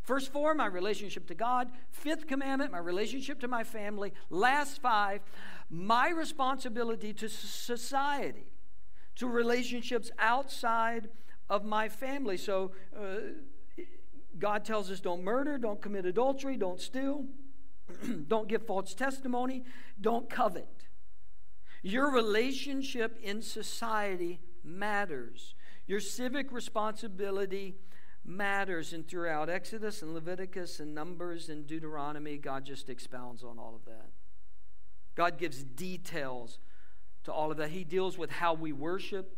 First 0.02 0.33
four, 0.33 0.55
my 0.55 0.66
relationship 0.66 1.28
to 1.28 1.35
God. 1.35 1.70
Fifth 1.90 2.26
commandment, 2.26 2.72
my 2.72 2.78
relationship 2.78 3.40
to 3.40 3.48
my 3.48 3.62
family. 3.62 4.12
Last 4.31 4.81
five, 4.83 5.20
my 5.70 6.11
responsibility 6.11 7.12
to 7.14 7.28
society, 7.28 8.52
to 9.16 9.28
relationships 9.28 10.11
outside 10.18 11.09
of 11.48 11.64
my 11.64 11.88
family. 11.88 12.37
So, 12.37 12.72
uh, 12.98 13.16
God 14.38 14.64
tells 14.64 14.90
us 14.90 15.00
don't 15.00 15.22
murder, 15.22 15.57
don't 15.57 15.81
commit 15.81 16.05
adultery, 16.05 16.57
don't 16.57 16.81
steal, 16.81 17.26
don't 18.28 18.48
give 18.48 18.66
false 18.66 18.94
testimony, 18.94 19.64
don't 20.00 20.28
covet. 20.28 20.87
Your 21.83 22.12
relationship 22.12 23.18
in 23.22 23.42
society 23.42 24.40
matters. 24.62 25.55
Your 25.87 26.00
civic 26.00 26.52
responsibility 26.52 27.74
matters. 28.24 28.92
And 28.92 29.07
throughout 29.07 29.50
Exodus 29.50 30.02
and 30.02 30.14
Leviticus 30.14 30.78
and 30.78 30.94
Numbers 30.94 31.48
and 31.48 31.66
Deuteronomy, 31.66 32.38
God 32.38 32.64
just 32.64 32.88
expounds 32.88 33.42
on 33.42 33.59
all 33.59 33.74
of 33.74 33.85
that. 33.87 34.11
God 35.14 35.38
gives 35.38 35.62
details 35.62 36.61
to 37.24 37.33
all 37.33 37.50
of 37.50 37.57
that. 37.59 37.70
He 37.70 37.85
deals 37.85 38.16
with 38.16 38.31
how 38.31 38.55
we 38.55 38.72
worship, 38.72 39.37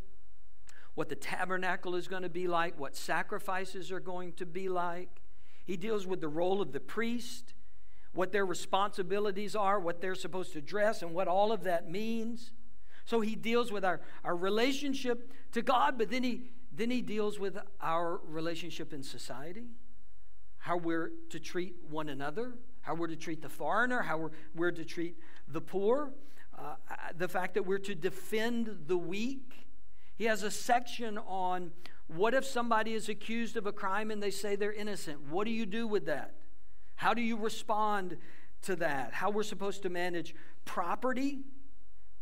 what 0.95 1.09
the 1.09 1.17
tabernacle 1.17 1.95
is 1.97 2.09
going 2.09 2.23
to 2.23 2.29
be 2.29 2.47
like, 2.47 2.79
what 2.79 2.95
sacrifices 2.95 3.91
are 3.91 4.01
going 4.01 4.33
to 4.35 4.47
be 4.47 4.69
like. 4.69 5.23
He 5.65 5.77
deals 5.77 6.07
with 6.07 6.21
the 6.21 6.29
role 6.29 6.61
of 6.61 6.73
the 6.73 6.81
priest 6.81 7.54
what 8.15 8.33
their 8.33 8.47
responsibilities 8.47 9.55
are, 9.57 9.79
what 9.79 10.01
they're 10.01 10.15
supposed 10.15 10.53
to 10.53 10.61
dress, 10.61 11.03
and 11.03 11.13
what 11.13 11.29
all 11.29 11.53
of 11.53 11.65
that 11.65 11.91
means. 11.91 12.53
So 13.05 13.21
he 13.21 13.35
deals 13.35 13.71
with 13.71 13.85
our, 13.85 14.01
our 14.25 14.37
relationship 14.37 15.31
to 15.53 15.63
God, 15.63 15.99
but 15.99 16.11
then 16.11 16.23
he, 16.23 16.43
then 16.73 16.91
he 16.91 17.03
deals 17.03 17.39
with 17.39 17.59
our 17.81 18.21
relationship 18.25 18.93
in 18.93 19.03
society, 19.03 19.67
how 20.59 20.77
we're 20.77 21.13
to 21.31 21.39
treat 21.39 21.75
one 21.91 22.09
another, 22.09 22.55
how 22.81 22.95
we're 22.95 23.09
to 23.09 23.17
treat 23.17 23.43
the 23.43 23.49
foreigner, 23.49 24.03
how 24.03 24.17
we're, 24.17 24.31
we're 24.55 24.73
to 24.73 24.85
treat 24.85 25.17
the 25.49 25.61
poor, 25.61 26.13
uh, 26.59 26.75
the 27.19 27.29
fact 27.29 27.55
that 27.55 27.67
we're 27.67 27.79
to 27.79 27.95
defend 27.95 28.85
the 28.87 28.97
weak. 28.97 29.67
He 30.17 30.25
has 30.25 30.43
a 30.45 30.51
section 30.51 31.19
on 31.19 31.73
what 32.07 32.33
if 32.33 32.45
somebody 32.45 32.95
is 32.95 33.09
accused 33.09 33.57
of 33.57 33.67
a 33.67 33.73
crime 33.73 34.11
and 34.11 34.23
they 34.23 34.31
say 34.31 34.57
they're 34.57 34.73
innocent? 34.73 35.29
What 35.29 35.47
do 35.47 35.51
you 35.51 35.67
do 35.67 35.87
with 35.87 36.07
that? 36.07 36.35
How 36.97 37.15
do 37.15 37.23
you 37.23 37.37
respond 37.37 38.17
to 38.63 38.77
that? 38.77 39.13
How 39.13 39.31
we're 39.31 39.43
supposed 39.43 39.83
to 39.83 39.91
manage 39.91 40.35
property? 40.65 41.41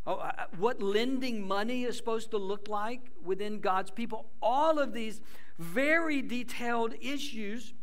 Oh, 0.07 0.15
uh, 0.15 0.33
uh, 0.37 0.45
what 0.59 0.83
lending 0.83 1.47
money 1.47 1.85
is 1.85 1.97
supposed 1.97 2.31
to 2.33 2.39
look 2.39 2.69
like 2.69 3.11
within 3.23 3.61
God's 3.61 3.91
people? 3.91 4.27
All 4.41 4.79
of 4.79 4.93
these 4.93 5.21
very 5.59 6.23
detailed 6.23 6.95
issues 7.01 7.75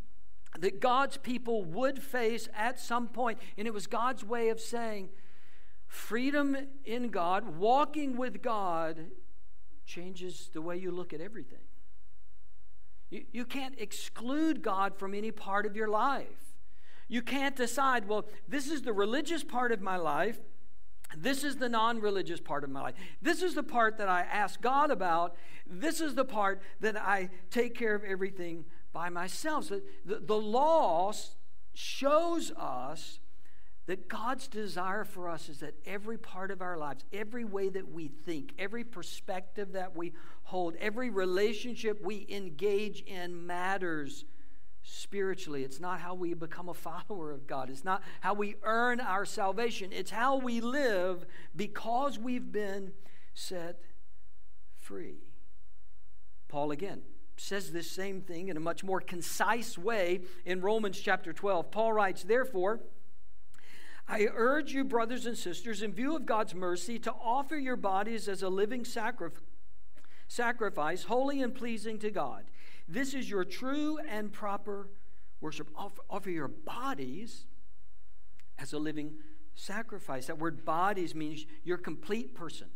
that 0.59 0.79
God's 0.81 1.17
people 1.17 1.63
would 1.63 2.01
face 2.01 2.49
at 2.55 2.79
some 2.79 3.07
point. 3.07 3.39
And 3.57 3.67
it 3.67 3.73
was 3.73 3.87
God's 3.87 4.23
way 4.23 4.49
of 4.49 4.59
saying, 4.59 5.09
freedom 5.87 6.57
in 6.85 7.09
God, 7.09 7.57
walking 7.57 8.17
with 8.17 8.41
God, 8.41 9.05
changes 9.85 10.49
the 10.53 10.61
way 10.61 10.75
you 10.77 10.91
look 10.91 11.13
at 11.13 11.21
everything. 11.21 11.59
You, 13.09 13.23
you 13.31 13.45
can't 13.45 13.75
exclude 13.79 14.61
God 14.61 14.95
from 14.95 15.13
any 15.13 15.31
part 15.31 15.65
of 15.65 15.75
your 15.75 15.87
life. 15.87 16.48
You 17.09 17.21
can't 17.23 17.55
decide, 17.55 18.07
well, 18.07 18.25
this 18.47 18.69
is 18.69 18.83
the 18.83 18.93
religious 18.93 19.43
part 19.43 19.71
of 19.71 19.81
my 19.81 19.97
life. 19.97 20.39
This 21.17 21.43
is 21.43 21.57
the 21.57 21.67
non 21.67 21.99
religious 21.99 22.39
part 22.39 22.63
of 22.63 22.69
my 22.69 22.81
life. 22.81 22.95
This 23.21 23.41
is 23.41 23.55
the 23.55 23.63
part 23.63 23.97
that 23.97 24.07
I 24.07 24.21
ask 24.21 24.61
God 24.61 24.91
about. 24.91 25.35
This 25.65 26.01
is 26.01 26.13
the 26.13 26.23
part 26.23 26.61
that 26.81 26.95
I 26.95 27.29
take 27.49 27.75
care 27.75 27.95
of 27.95 28.03
everything 28.03 28.63
by 28.93 29.09
myself. 29.09 29.65
So 29.65 29.81
the, 30.05 30.19
the 30.19 30.37
law 30.37 31.11
shows 31.73 32.51
us 32.51 33.19
that 33.87 34.07
God's 34.07 34.47
desire 34.47 35.03
for 35.03 35.29
us 35.29 35.49
is 35.49 35.61
that 35.61 35.73
every 35.83 36.19
part 36.19 36.51
of 36.51 36.61
our 36.61 36.77
lives, 36.77 37.03
every 37.11 37.43
way 37.43 37.69
that 37.69 37.91
we 37.91 38.07
think, 38.07 38.53
every 38.59 38.83
perspective 38.83 39.71
that 39.71 39.95
we 39.95 40.13
hold, 40.43 40.75
every 40.75 41.09
relationship 41.09 41.99
we 42.03 42.27
engage 42.29 43.01
in 43.01 43.47
matters 43.47 44.25
spiritually. 44.83 45.63
It's 45.63 45.79
not 45.79 45.99
how 45.99 46.13
we 46.13 46.33
become 46.33 46.69
a 46.69 46.73
follower 47.09 47.31
of 47.31 47.47
God. 47.47 47.69
It's 47.69 47.85
not 47.85 48.01
how 48.21 48.33
we 48.33 48.55
earn 48.63 48.99
our 48.99 49.25
salvation. 49.25 49.91
It's 49.91 50.11
how 50.11 50.37
we 50.37 50.61
live 50.61 51.25
because 51.55 52.17
we've 52.17 52.51
been 52.51 52.91
set 53.33 53.79
free. 54.79 55.17
Paul 56.47 56.71
again 56.71 57.01
says 57.37 57.71
this 57.71 57.89
same 57.89 58.21
thing 58.21 58.49
in 58.49 58.57
a 58.57 58.59
much 58.59 58.83
more 58.83 58.99
concise 58.99 59.77
way 59.77 60.21
in 60.45 60.61
Romans 60.61 60.99
chapter 60.99 61.31
12. 61.31 61.71
Paul 61.71 61.93
writes, 61.93 62.23
Therefore, 62.23 62.81
I 64.07 64.27
urge 64.33 64.73
you, 64.73 64.83
brothers 64.83 65.25
and 65.25 65.37
sisters, 65.37 65.81
in 65.81 65.93
view 65.93 66.15
of 66.15 66.25
God's 66.25 66.55
mercy, 66.55 66.99
to 66.99 67.13
offer 67.13 67.55
your 67.55 67.75
bodies 67.75 68.27
as 68.27 68.41
a 68.41 68.49
living 68.49 68.83
sacrifice, 68.83 69.43
sacrifice 70.27 71.03
holy 71.03 71.41
and 71.41 71.53
pleasing 71.53 71.99
to 71.99 72.09
God. 72.09 72.45
This 72.89 73.13
is 73.13 73.29
your 73.29 73.45
true 73.45 73.99
and 74.09 74.33
proper 74.33 74.89
worship. 75.41 75.69
Offer, 75.75 76.01
offer 76.09 76.29
your 76.31 76.47
bodies 76.47 77.45
as 78.57 78.73
a 78.73 78.79
living 78.79 79.13
sacrifice. 79.53 80.25
That 80.25 80.39
word 80.39 80.65
bodies 80.65 81.13
means 81.13 81.45
your 81.63 81.77
complete 81.77 82.33
person, 82.33 82.67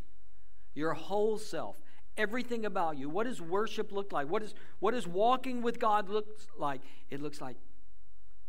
your 0.75 0.93
whole 0.93 1.39
self, 1.39 1.81
everything 2.15 2.63
about 2.63 2.95
you. 2.97 3.09
What 3.09 3.25
does 3.25 3.41
worship 3.41 3.91
look 3.91 4.11
like? 4.11 4.29
What, 4.29 4.43
is, 4.43 4.53
what 4.79 4.91
does 4.91 5.07
walking 5.07 5.63
with 5.63 5.79
God 5.79 6.09
look 6.09 6.27
like? 6.59 6.81
It 7.09 7.19
looks 7.19 7.41
like 7.41 7.57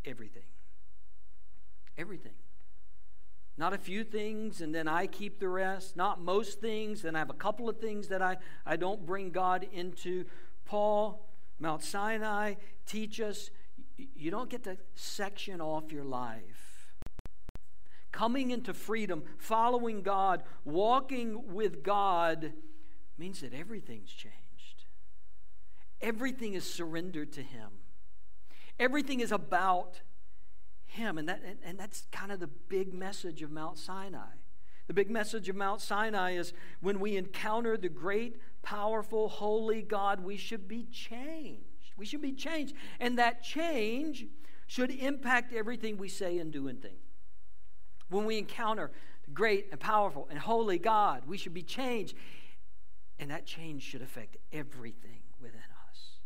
everything. 0.05 0.44
Everything. 1.96 2.35
Not 3.57 3.72
a 3.72 3.79
few 3.79 4.05
things 4.05 4.61
and 4.61 4.74
then 4.74 4.87
I 4.87 5.07
keep 5.07 5.40
the 5.40 5.48
rest. 5.48 5.96
Not 5.96 6.20
most 6.20 6.61
things, 6.61 7.07
and 7.07 7.16
I 7.16 7.20
have 7.20 7.31
a 7.31 7.35
couple 7.35 7.70
of 7.70 7.79
things 7.79 8.09
that 8.09 8.20
I, 8.20 8.37
I 8.66 8.77
don't 8.77 9.07
bring 9.07 9.31
God 9.31 9.66
into. 9.72 10.27
Paul 10.66 11.24
Mount 11.59 11.83
Sinai 11.83 12.55
teach 12.87 13.21
us 13.21 13.51
you 13.97 14.31
don't 14.31 14.51
get 14.51 14.64
to 14.64 14.77
section 14.95 15.61
off 15.61 15.93
your 15.93 16.05
life. 16.05 16.95
Coming 18.12 18.51
into 18.51 18.73
freedom, 18.75 19.25
following 19.38 20.03
God, 20.03 20.43
walking 20.64 21.53
with 21.53 21.83
God 21.83 22.53
means 23.19 23.40
that 23.40 23.53
everything's 23.53 24.12
changed. 24.12 24.85
Everything 26.01 26.55
is 26.55 26.69
surrendered 26.69 27.33
to 27.33 27.43
Him. 27.43 27.71
Everything 28.79 29.21
is 29.21 29.33
about 29.33 30.01
Him. 30.87 31.19
And, 31.19 31.29
that, 31.29 31.43
and, 31.45 31.59
and 31.64 31.79
that's 31.79 32.05
kind 32.12 32.31
of 32.31 32.40
the 32.40 32.47
big 32.47 32.93
message 32.93 33.43
of 33.43 33.51
Mount 33.51 33.79
Sinai. 33.79 34.35
The 34.87 34.94
big 34.94 35.11
message 35.11 35.49
of 35.49 35.57
Mount 35.57 35.81
Sinai 35.81 36.33
is 36.33 36.53
when 36.81 37.01
we 37.01 37.16
encounter 37.16 37.77
the 37.77 37.88
great, 37.88 38.37
powerful, 38.62 39.29
holy 39.29 39.83
God, 39.83 40.20
we 40.20 40.37
should 40.37 40.68
be 40.68 40.85
changed. 40.85 41.64
We 41.97 42.05
should 42.05 42.23
be 42.23 42.33
changed. 42.33 42.75
And 43.01 43.18
that 43.18 43.42
change 43.42 44.27
should 44.66 44.90
impact 44.90 45.53
everything 45.53 45.97
we 45.97 46.09
say 46.09 46.38
and 46.38 46.53
do 46.53 46.68
and 46.68 46.81
think. 46.81 46.99
When 48.11 48.27
we 48.27 48.38
encounter 48.38 48.90
the 49.25 49.31
great 49.31 49.68
and 49.70 49.81
powerful 49.81 50.27
and 50.31 50.38
holy 50.38 50.79
God, 50.79 51.23
we 51.27 51.38
should 51.38 51.55
be 51.55 51.62
changed. 51.62 52.14
And 53.18 53.31
that 53.31 53.47
change 53.47 53.83
should 53.83 54.03
affect 54.03 54.37
everything 54.53 55.23
within 55.40 55.61
us. 55.88 56.18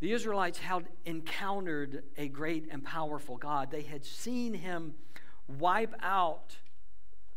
The 0.00 0.12
Israelites 0.12 0.58
had 0.58 0.88
encountered 1.04 2.04
a 2.16 2.28
great 2.28 2.68
and 2.70 2.84
powerful 2.84 3.38
God. 3.38 3.70
They 3.70 3.82
had 3.82 4.04
seen 4.04 4.54
him 4.54 4.94
wipe 5.48 5.94
out 6.00 6.58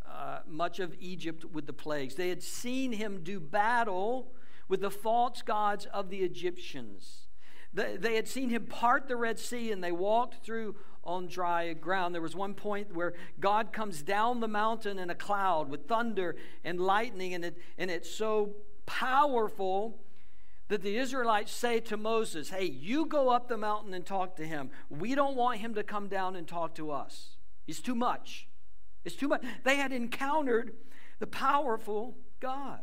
uh, 0.06 0.40
much 0.48 0.80
of 0.80 0.96
Egypt 1.00 1.46
with 1.46 1.66
the 1.66 1.74
plagues. 1.74 2.16
They 2.16 2.30
had 2.30 2.42
seen 2.42 2.94
him 2.94 3.22
do 3.24 3.40
battle 3.40 4.32
with 4.68 4.82
the 4.82 4.92
false 4.92 5.42
gods 5.42 5.86
of 5.88 6.10
the 6.10 6.20
Egyptians. 6.20 7.28
They 7.74 8.16
had 8.16 8.28
seen 8.28 8.50
him 8.50 8.66
part 8.66 9.08
the 9.08 9.16
Red 9.16 9.38
Sea 9.38 9.72
and 9.72 9.84
they 9.84 9.92
walked 9.92 10.44
through 10.44 10.76
on 11.04 11.28
dry 11.28 11.74
ground. 11.74 12.16
There 12.16 12.22
was 12.22 12.36
one 12.36 12.54
point 12.54 12.94
where 12.94 13.14
God 13.40 13.72
comes 13.72 14.02
down 14.02 14.40
the 14.40 14.48
mountain 14.48 15.00
in 15.00 15.10
a 15.10 15.16
cloud 15.16 15.70
with 15.70 15.88
thunder 15.88 16.36
and 16.64 16.80
lightning, 16.80 17.34
and, 17.34 17.46
it, 17.46 17.58
and 17.78 17.90
it's 17.90 18.10
so 18.10 18.56
powerful 18.86 20.00
that 20.68 20.82
the 20.82 20.98
Israelites 20.98 21.52
say 21.52 21.80
to 21.82 21.98
Moses, 21.98 22.50
Hey, 22.50 22.66
you 22.66 23.06
go 23.06 23.30
up 23.30 23.48
the 23.48 23.58
mountain 23.58 23.94
and 23.94 24.06
talk 24.06 24.36
to 24.36 24.46
him. 24.46 24.70
We 24.90 25.16
don't 25.16 25.38
want 25.38 25.60
him 25.60 25.76
to 25.76 25.84
come 25.84 26.10
down 26.10 26.36
and 26.36 26.48
talk 26.48 26.76
to 26.76 26.92
us. 26.92 27.37
He's 27.68 27.82
too 27.82 27.94
much. 27.94 28.48
It's 29.04 29.16
too 29.16 29.28
much. 29.28 29.44
They 29.64 29.76
had 29.76 29.92
encountered 29.92 30.74
the 31.20 31.28
powerful 31.28 32.18
God. 32.40 32.82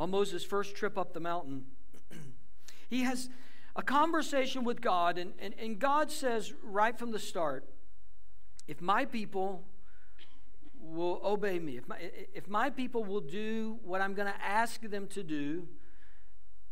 On 0.00 0.10
Moses' 0.10 0.44
first 0.44 0.76
trip 0.76 0.96
up 0.96 1.12
the 1.12 1.20
mountain, 1.20 1.66
he 2.88 3.02
has 3.02 3.28
a 3.74 3.82
conversation 3.82 4.64
with 4.64 4.80
God, 4.80 5.18
and, 5.18 5.32
and, 5.40 5.54
and 5.58 5.78
God 5.78 6.10
says 6.10 6.54
right 6.62 6.96
from 6.96 7.10
the 7.10 7.18
start, 7.18 7.64
if 8.68 8.80
my 8.80 9.04
people 9.04 9.64
will 10.80 11.20
obey 11.24 11.58
me, 11.58 11.76
if 11.76 11.88
my, 11.88 11.96
if 12.32 12.48
my 12.48 12.70
people 12.70 13.02
will 13.02 13.20
do 13.20 13.78
what 13.82 14.00
I'm 14.00 14.14
going 14.14 14.28
to 14.32 14.44
ask 14.44 14.80
them 14.82 15.08
to 15.08 15.24
do, 15.24 15.66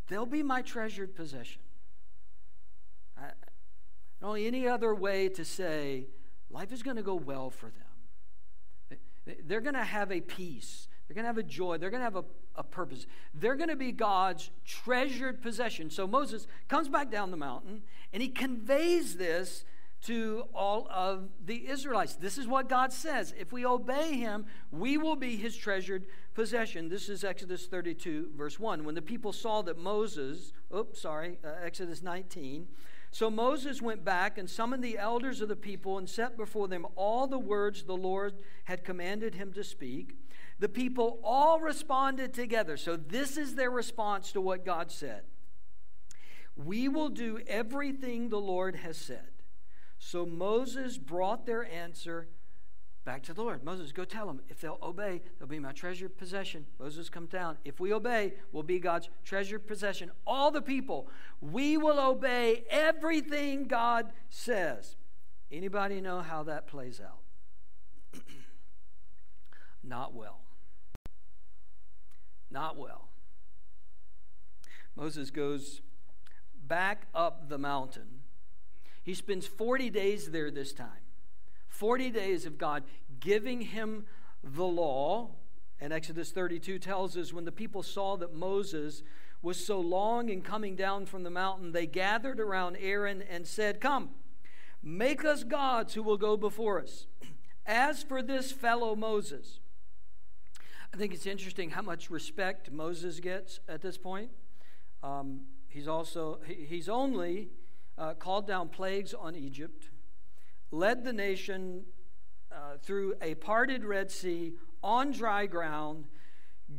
they'll 0.08 0.24
be 0.24 0.42
my 0.42 0.62
treasured 0.62 1.16
possession. 1.16 1.62
I, 3.18 3.30
only 4.22 4.46
any 4.46 4.66
other 4.66 4.94
way 4.94 5.28
to 5.30 5.44
say 5.44 6.06
life 6.56 6.72
is 6.72 6.82
going 6.82 6.96
to 6.96 7.02
go 7.02 7.14
well 7.14 7.50
for 7.50 7.66
them. 7.66 8.98
They're 9.44 9.60
going 9.60 9.74
to 9.74 9.84
have 9.84 10.10
a 10.10 10.22
peace. 10.22 10.88
They're 11.06 11.14
going 11.14 11.24
to 11.24 11.28
have 11.28 11.36
a 11.36 11.42
joy. 11.42 11.76
They're 11.76 11.90
going 11.90 12.00
to 12.00 12.04
have 12.04 12.16
a, 12.16 12.24
a 12.54 12.62
purpose. 12.62 13.06
They're 13.34 13.56
going 13.56 13.68
to 13.68 13.76
be 13.76 13.92
God's 13.92 14.50
treasured 14.64 15.42
possession. 15.42 15.90
So 15.90 16.06
Moses 16.06 16.46
comes 16.68 16.88
back 16.88 17.10
down 17.10 17.30
the 17.30 17.36
mountain 17.36 17.82
and 18.10 18.22
he 18.22 18.30
conveys 18.30 19.16
this 19.16 19.66
to 20.04 20.44
all 20.54 20.88
of 20.90 21.28
the 21.44 21.68
Israelites. 21.68 22.14
This 22.14 22.38
is 22.38 22.46
what 22.46 22.70
God 22.70 22.90
says. 22.90 23.34
If 23.38 23.52
we 23.52 23.66
obey 23.66 24.14
him, 24.14 24.46
we 24.70 24.96
will 24.96 25.16
be 25.16 25.36
his 25.36 25.56
treasured 25.56 26.06
possession. 26.32 26.88
This 26.88 27.10
is 27.10 27.22
Exodus 27.22 27.66
32, 27.66 28.30
verse 28.34 28.58
1. 28.58 28.84
When 28.84 28.94
the 28.94 29.02
people 29.02 29.34
saw 29.34 29.60
that 29.62 29.76
Moses, 29.76 30.54
oops, 30.74 31.02
sorry, 31.02 31.38
uh, 31.44 31.48
Exodus 31.62 32.02
19. 32.02 32.66
So 33.10 33.30
Moses 33.30 33.80
went 33.80 34.04
back 34.04 34.36
and 34.36 34.48
summoned 34.48 34.84
the 34.84 34.98
elders 34.98 35.40
of 35.40 35.48
the 35.48 35.56
people 35.56 35.98
and 35.98 36.08
set 36.08 36.36
before 36.36 36.68
them 36.68 36.86
all 36.96 37.26
the 37.26 37.38
words 37.38 37.84
the 37.84 37.96
Lord 37.96 38.34
had 38.64 38.84
commanded 38.84 39.34
him 39.34 39.52
to 39.54 39.64
speak. 39.64 40.16
The 40.58 40.68
people 40.68 41.18
all 41.22 41.60
responded 41.60 42.34
together. 42.34 42.76
So 42.76 42.96
this 42.96 43.36
is 43.36 43.54
their 43.54 43.70
response 43.70 44.32
to 44.32 44.40
what 44.40 44.64
God 44.64 44.90
said. 44.90 45.22
We 46.56 46.88
will 46.88 47.10
do 47.10 47.40
everything 47.46 48.28
the 48.28 48.40
Lord 48.40 48.76
has 48.76 48.96
said. 48.96 49.28
So 49.98 50.26
Moses 50.26 50.98
brought 50.98 51.46
their 51.46 51.64
answer 51.64 52.28
back 53.06 53.22
to 53.22 53.32
the 53.32 53.42
Lord. 53.42 53.64
Moses, 53.64 53.90
go 53.92 54.04
tell 54.04 54.26
them. 54.26 54.40
If 54.50 54.60
they'll 54.60 54.78
obey, 54.82 55.22
they'll 55.38 55.48
be 55.48 55.58
my 55.58 55.72
treasured 55.72 56.18
possession. 56.18 56.66
Moses 56.78 57.08
comes 57.08 57.30
down. 57.30 57.56
If 57.64 57.80
we 57.80 57.94
obey, 57.94 58.34
we'll 58.52 58.62
be 58.62 58.78
God's 58.78 59.08
treasured 59.24 59.66
possession. 59.66 60.10
All 60.26 60.50
the 60.50 60.60
people, 60.60 61.08
we 61.40 61.78
will 61.78 61.98
obey 61.98 62.64
everything 62.68 63.64
God 63.64 64.12
says. 64.28 64.96
Anybody 65.50 66.02
know 66.02 66.20
how 66.20 66.42
that 66.42 66.66
plays 66.66 67.00
out? 67.00 67.20
Not 69.82 70.12
well. 70.12 70.40
Not 72.50 72.76
well. 72.76 73.08
Moses 74.94 75.30
goes 75.30 75.80
back 76.66 77.06
up 77.14 77.48
the 77.48 77.58
mountain 77.58 78.16
he 79.06 79.14
spends 79.14 79.46
40 79.46 79.88
days 79.90 80.32
there 80.32 80.50
this 80.50 80.72
time. 80.72 81.05
40 81.76 82.10
days 82.10 82.46
of 82.46 82.58
God 82.58 82.84
giving 83.20 83.60
him 83.60 84.06
the 84.42 84.64
law. 84.64 85.30
And 85.80 85.92
Exodus 85.92 86.30
32 86.30 86.78
tells 86.78 87.16
us 87.16 87.32
when 87.32 87.44
the 87.44 87.52
people 87.52 87.82
saw 87.82 88.16
that 88.16 88.34
Moses 88.34 89.02
was 89.42 89.64
so 89.64 89.78
long 89.78 90.30
in 90.30 90.40
coming 90.40 90.74
down 90.74 91.04
from 91.06 91.22
the 91.22 91.30
mountain, 91.30 91.72
they 91.72 91.86
gathered 91.86 92.40
around 92.40 92.76
Aaron 92.80 93.22
and 93.22 93.46
said, 93.46 93.80
Come, 93.80 94.10
make 94.82 95.24
us 95.24 95.44
gods 95.44 95.94
who 95.94 96.02
will 96.02 96.16
go 96.16 96.36
before 96.36 96.80
us. 96.80 97.06
As 97.66 98.02
for 98.02 98.22
this 98.22 98.52
fellow 98.52 98.96
Moses, 98.96 99.60
I 100.94 100.96
think 100.96 101.12
it's 101.12 101.26
interesting 101.26 101.70
how 101.70 101.82
much 101.82 102.10
respect 102.10 102.70
Moses 102.72 103.20
gets 103.20 103.60
at 103.68 103.82
this 103.82 103.98
point. 103.98 104.30
Um, 105.02 105.42
he's 105.68 105.88
also, 105.88 106.38
he's 106.46 106.88
only 106.88 107.50
uh, 107.98 108.14
called 108.14 108.46
down 108.46 108.68
plagues 108.68 109.12
on 109.12 109.36
Egypt, 109.36 109.90
led 110.70 111.04
the 111.04 111.12
nation 111.12 111.84
uh, 112.52 112.76
through 112.82 113.14
a 113.20 113.34
parted 113.36 113.84
Red 113.84 114.10
Sea 114.10 114.54
on 114.82 115.12
dry 115.12 115.46
ground, 115.46 116.04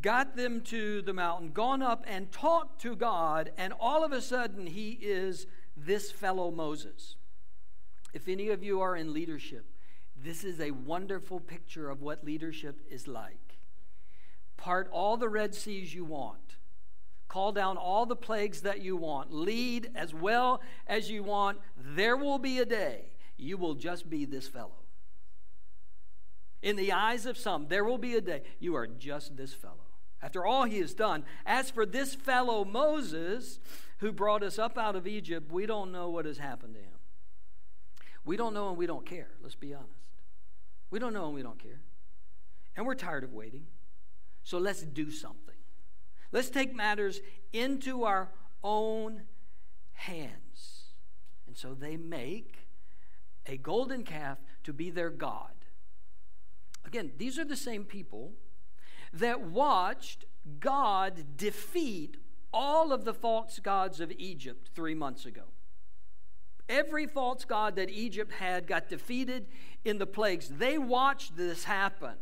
got 0.02 0.36
them 0.36 0.62
to 0.62 1.02
the 1.02 1.14
mountain, 1.14 1.52
gone 1.52 1.82
up 1.82 2.04
and 2.08 2.32
talked 2.32 2.82
to 2.82 2.96
God, 2.96 3.52
and 3.58 3.74
all 3.80 4.04
of 4.04 4.12
a 4.12 4.22
sudden 4.22 4.68
he 4.68 4.92
is 5.02 5.48
this 5.76 6.12
fellow 6.12 6.52
Moses. 6.52 7.16
If 8.14 8.28
any 8.28 8.50
of 8.50 8.64
you 8.64 8.82
are 8.82 8.96
in 8.96 9.14
leadership, 9.14 9.66
this 10.16 10.44
is 10.44 10.60
a 10.60 10.72
wonderful 10.72 11.40
picture 11.40 11.90
of 11.90 12.02
what 12.02 12.24
leadership 12.24 12.82
is 12.90 13.08
like. 13.08 13.60
Part 14.56 14.90
all 14.92 15.18
the 15.18 15.30
Red 15.30 15.54
Seas 15.54 15.94
you 15.94 16.04
want 16.04 16.58
Call 17.28 17.52
down 17.52 17.78
all 17.78 18.06
the 18.06 18.16
plagues 18.16 18.62
that 18.62 18.82
you 18.82 18.96
want. 18.96 19.34
Lead 19.34 19.92
as 19.96 20.14
well 20.14 20.62
as 20.88 21.12
you 21.12 21.24
want. 21.24 21.60
There 21.78 22.16
will 22.16 22.40
be 22.40 22.60
a 22.60 22.66
day 22.66 23.12
you 23.38 23.58
will 23.58 23.76
just 23.76 24.10
be 24.10 24.26
this 24.26 24.48
fellow. 24.48 24.84
In 26.62 26.76
the 26.76 26.92
eyes 26.92 27.26
of 27.26 27.38
some, 27.38 27.68
there 27.68 27.84
will 27.84 27.98
be 27.98 28.16
a 28.16 28.22
day 28.22 28.42
you 28.60 28.76
are 28.76 28.88
just 28.88 29.38
this 29.38 29.54
fellow. 29.54 29.76
After 30.22 30.46
all 30.46 30.64
he 30.64 30.80
has 30.80 30.94
done, 30.94 31.24
as 31.46 31.70
for 31.70 31.86
this 31.86 32.16
fellow 32.16 32.66
Moses, 32.66 33.60
who 34.00 34.12
brought 34.12 34.44
us 34.44 34.58
up 34.58 34.78
out 34.78 34.96
of 34.96 35.08
Egypt, 35.08 35.52
we 35.52 35.66
don't 35.66 35.92
know 35.92 36.10
what 36.10 36.26
has 36.26 36.40
happened 36.40 36.74
to 36.74 36.80
him. 36.80 36.90
We 38.26 38.36
don't 38.36 38.54
know 38.54 38.70
and 38.70 38.78
we 38.78 38.88
don't 38.88 39.06
care, 39.06 39.30
let's 39.42 39.56
be 39.56 39.74
honest. 39.74 39.92
We 40.90 41.00
don't 41.00 41.14
know 41.14 41.26
and 41.28 41.36
we 41.36 41.44
don't 41.44 41.60
care. 41.60 41.82
And 42.76 42.86
we're 42.86 42.96
tired 42.96 43.24
of 43.24 43.34
waiting. 43.34 43.66
So 44.44 44.58
let's 44.58 44.82
do 44.82 45.12
something. 45.12 45.56
Let's 46.32 46.50
take 46.50 46.76
matters 46.76 47.22
into 47.54 48.04
our 48.04 48.30
own 48.64 49.24
hands. 49.94 50.84
And 51.48 51.56
so 51.56 51.74
they 51.74 51.98
make 51.98 52.67
a 53.48 53.58
golden 53.58 54.04
calf 54.04 54.38
to 54.64 54.74
be 54.74 54.90
their 54.90 55.10
God. 55.10 55.52
Again, 56.86 57.12
these 57.18 57.38
are 57.38 57.46
the 57.46 57.58
same 57.58 57.84
people 57.84 58.34
that 59.14 59.42
watched 59.42 60.26
God 60.60 61.38
defeat 61.38 62.18
all 62.54 62.94
of 62.94 63.04
the 63.04 63.14
false 63.14 63.60
gods 63.60 64.00
of 64.00 64.12
Egypt 64.18 64.70
three 64.74 64.96
months 64.96 65.26
ago. 65.26 65.44
Every 66.70 67.06
false 67.06 67.46
god 67.46 67.76
that 67.78 67.90
Egypt 67.90 68.32
had 68.34 68.68
got 68.68 68.90
defeated 68.90 69.48
in 69.86 69.98
the 69.98 70.06
plagues. 70.06 70.50
They 70.50 70.78
watched 70.78 71.38
this 71.38 71.64
happen. 71.64 72.16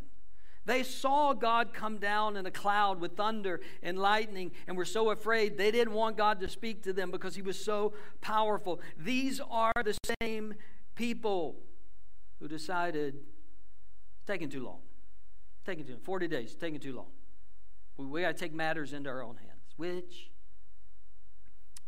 They 0.66 0.82
saw 0.82 1.34
God 1.34 1.74
come 1.74 2.00
down 2.00 2.38
in 2.38 2.46
a 2.48 2.52
cloud 2.52 3.00
with 3.00 3.16
thunder 3.16 3.62
and 3.84 4.00
lightning 4.00 4.52
and 4.68 4.76
were 4.76 4.86
so 4.86 5.12
afraid 5.12 5.58
they 5.58 5.70
didn't 5.70 5.94
want 5.94 6.18
God 6.18 6.40
to 6.40 6.50
speak 6.50 6.82
to 6.84 6.94
them 6.94 7.12
because 7.12 7.36
he 7.36 7.44
was 7.44 7.64
so 7.64 7.94
powerful. 8.22 8.82
These 8.98 9.40
are 9.40 9.74
the 9.84 9.96
same 10.22 10.56
people 10.96 11.58
who 12.40 12.48
decided 12.48 13.16
taking 14.26 14.50
too 14.50 14.64
long. 14.64 14.80
taking 15.66 15.86
too 15.86 15.94
long. 15.94 16.02
40 16.02 16.28
days, 16.28 16.56
taking 16.56 16.80
too 16.80 16.96
long. 16.96 17.08
We, 17.98 18.06
we 18.06 18.22
got 18.22 18.30
to 18.30 18.34
take 18.34 18.54
matters 18.54 18.94
into 18.94 19.10
our 19.10 19.24
own 19.24 19.38
hands, 19.38 19.74
which 19.78 20.32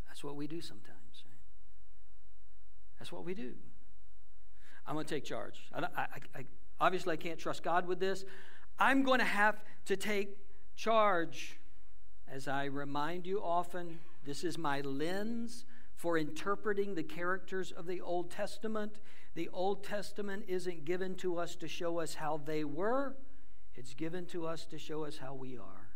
that's 0.08 0.24
what 0.24 0.36
we 0.36 0.48
do 0.48 0.62
sometimes. 0.62 1.24
Right? 1.26 1.40
That's 3.00 3.12
what 3.12 3.26
we 3.26 3.34
do. 3.34 3.54
I'm 4.86 4.94
going 4.94 5.06
to 5.06 5.14
take 5.14 5.26
charge. 5.26 5.70
I, 5.74 5.80
I, 5.96 6.08
I, 6.36 6.46
obviously, 6.80 7.14
I 7.14 7.18
can't 7.18 7.40
trust 7.40 7.62
God 7.62 7.88
with 7.88 8.00
this. 8.00 8.24
I'm 8.80 9.04
going 9.04 9.20
to 9.20 9.26
have 9.26 9.64
to 9.86 9.98
take 9.98 10.38
charge. 10.76 11.60
As 12.30 12.48
I 12.48 12.66
remind 12.66 13.26
you 13.26 13.42
often, 13.42 14.00
this 14.26 14.44
is 14.44 14.58
my 14.58 14.82
lens 14.82 15.66
for 15.98 16.18
interpreting 16.18 16.94
the 16.96 17.04
characters 17.04 17.72
of 17.72 17.88
the 17.88 18.00
Old 18.00 18.30
Testament. 18.32 19.00
The 19.36 19.50
Old 19.50 19.84
Testament 19.84 20.46
isn't 20.48 20.86
given 20.86 21.16
to 21.16 21.38
us 21.38 21.56
to 21.58 21.68
show 21.68 22.00
us 22.00 22.14
how 22.14 22.40
they 22.46 22.64
were, 22.64 23.18
it's 23.76 23.94
given 23.94 24.26
to 24.28 24.48
us 24.48 24.66
to 24.68 24.78
show 24.78 25.04
us 25.04 25.18
how 25.18 25.34
we 25.34 25.58
are. 25.58 25.90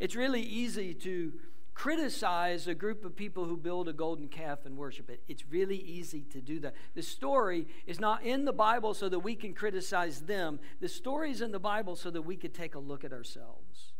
It's 0.00 0.16
really 0.16 0.40
easy 0.40 0.94
to 0.94 1.32
criticize 1.74 2.68
a 2.68 2.74
group 2.74 3.04
of 3.04 3.16
people 3.16 3.46
who 3.46 3.56
build 3.56 3.88
a 3.88 3.92
golden 3.92 4.28
calf 4.28 4.60
and 4.66 4.76
worship 4.76 5.10
it. 5.10 5.22
It's 5.26 5.44
really 5.48 5.78
easy 5.78 6.22
to 6.32 6.40
do 6.40 6.60
that. 6.60 6.74
The 6.94 7.02
story 7.02 7.66
is 7.86 7.98
not 7.98 8.22
in 8.22 8.44
the 8.44 8.52
Bible 8.52 8.94
so 8.94 9.08
that 9.08 9.20
we 9.20 9.34
can 9.34 9.54
criticize 9.54 10.20
them, 10.22 10.60
the 10.80 10.88
story 10.88 11.30
is 11.30 11.40
in 11.40 11.50
the 11.50 11.58
Bible 11.58 11.96
so 11.96 12.10
that 12.10 12.22
we 12.22 12.36
could 12.36 12.54
take 12.54 12.74
a 12.74 12.78
look 12.78 13.04
at 13.04 13.12
ourselves. 13.12 13.92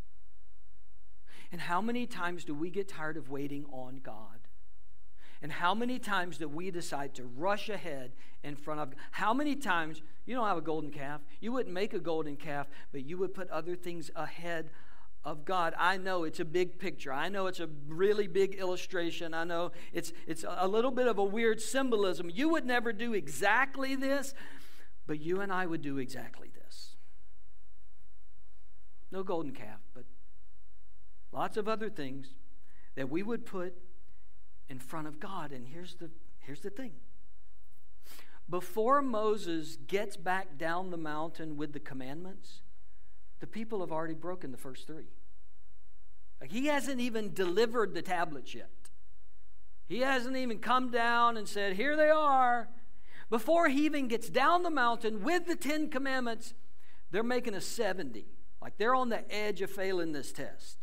And 1.51 1.61
how 1.61 1.81
many 1.81 2.07
times 2.07 2.44
do 2.44 2.55
we 2.55 2.70
get 2.70 2.88
tired 2.88 3.16
of 3.16 3.31
waiting 3.31 3.64
on 3.72 4.01
God? 4.03 4.41
And 5.42 5.50
how 5.50 5.74
many 5.74 5.98
times 5.98 6.38
do 6.38 6.48
we 6.48 6.70
decide 6.70 7.14
to 7.14 7.24
rush 7.24 7.68
ahead 7.68 8.12
in 8.44 8.55
front 8.55 8.81
of 8.81 8.94
How 9.11 9.35
many 9.35 9.57
times, 9.57 10.00
you 10.24 10.37
don't 10.37 10.46
have 10.46 10.57
a 10.57 10.62
golden 10.62 10.90
calf, 10.90 11.20
you 11.40 11.50
wouldn't 11.52 11.74
make 11.74 11.94
a 11.94 11.98
golden 11.98 12.37
calf, 12.37 12.68
but 12.92 13.05
you 13.05 13.18
would 13.18 13.35
put 13.35 13.50
other 13.50 13.74
things 13.74 14.11
ahead 14.14 14.70
of 15.24 15.44
God. 15.44 15.74
I 15.78 15.96
know 15.96 16.24
it's 16.24 16.40
a 16.40 16.44
big 16.44 16.78
picture. 16.78 17.12
I 17.12 17.28
know 17.28 17.46
it's 17.46 17.61
a 17.61 17.68
really 17.88 18.26
big 18.26 18.55
illustration. 18.55 19.35
I 19.35 19.44
know 19.44 19.72
it's, 19.92 20.12
it's 20.26 20.44
a 20.48 20.66
little 20.66 20.90
bit 20.90 21.07
of 21.07 21.18
a 21.18 21.24
weird 21.24 21.61
symbolism. 21.61 22.31
You 22.33 22.48
would 22.50 22.64
never 22.64 22.92
do 22.92 23.12
exactly 23.12 23.94
this, 23.94 24.35
but 25.07 25.20
you 25.20 25.40
and 25.40 25.52
I 25.52 25.66
would 25.66 25.83
do 25.83 25.98
exactly 25.98 26.50
this. 26.55 26.96
No 29.11 29.22
golden 29.22 29.52
calf, 29.52 29.81
but 29.94 30.05
lots 31.33 31.57
of 31.57 31.68
other 31.68 31.90
things 31.90 32.35
that 32.94 33.09
we 33.09 33.22
would 33.22 33.44
put 33.44 33.74
in 34.73 34.81
front 34.81 35.07
of 35.07 35.21
God. 35.21 35.53
And 35.53 35.69
here's 35.69 35.95
the, 35.95 36.11
here's 36.41 36.61
the 36.61 36.71
thing 36.71 36.93
before 38.51 39.01
Moses 39.01 39.77
gets 39.87 40.17
back 40.17 40.59
down 40.59 40.91
the 40.91 40.97
mountain 40.97 41.57
with 41.57 41.73
the 41.73 41.79
commandments, 41.79 42.63
the 43.39 43.47
people 43.47 43.81
have 43.81 43.93
already 43.93 44.15
broken 44.15 44.51
the 44.51 44.59
first 44.59 44.87
three. 44.87 45.11
Like 46.41 46.51
he 46.51 46.67
hasn't 46.67 47.01
even 47.01 47.33
delivered 47.33 47.95
the 47.95 48.03
tablets 48.03 48.55
yet. 48.55 48.71
He 49.89 50.01
hasn't 50.01 50.37
even 50.37 50.59
come 50.59 50.91
down 50.91 51.37
and 51.37 51.47
said, 51.47 51.75
Here 51.75 51.97
they 51.97 52.11
are. 52.11 52.69
Before 53.31 53.69
he 53.69 53.85
even 53.85 54.09
gets 54.09 54.29
down 54.29 54.63
the 54.63 54.71
mountain 54.71 55.23
with 55.23 55.47
the 55.47 55.57
Ten 55.57 55.89
Commandments, 55.89 56.55
they're 57.11 57.23
making 57.23 57.55
a 57.55 57.61
70. 57.61 58.27
Like 58.61 58.77
they're 58.79 58.95
on 58.95 59.09
the 59.09 59.31
edge 59.33 59.63
of 59.63 59.71
failing 59.71 60.13
this 60.13 60.33
test. 60.33 60.82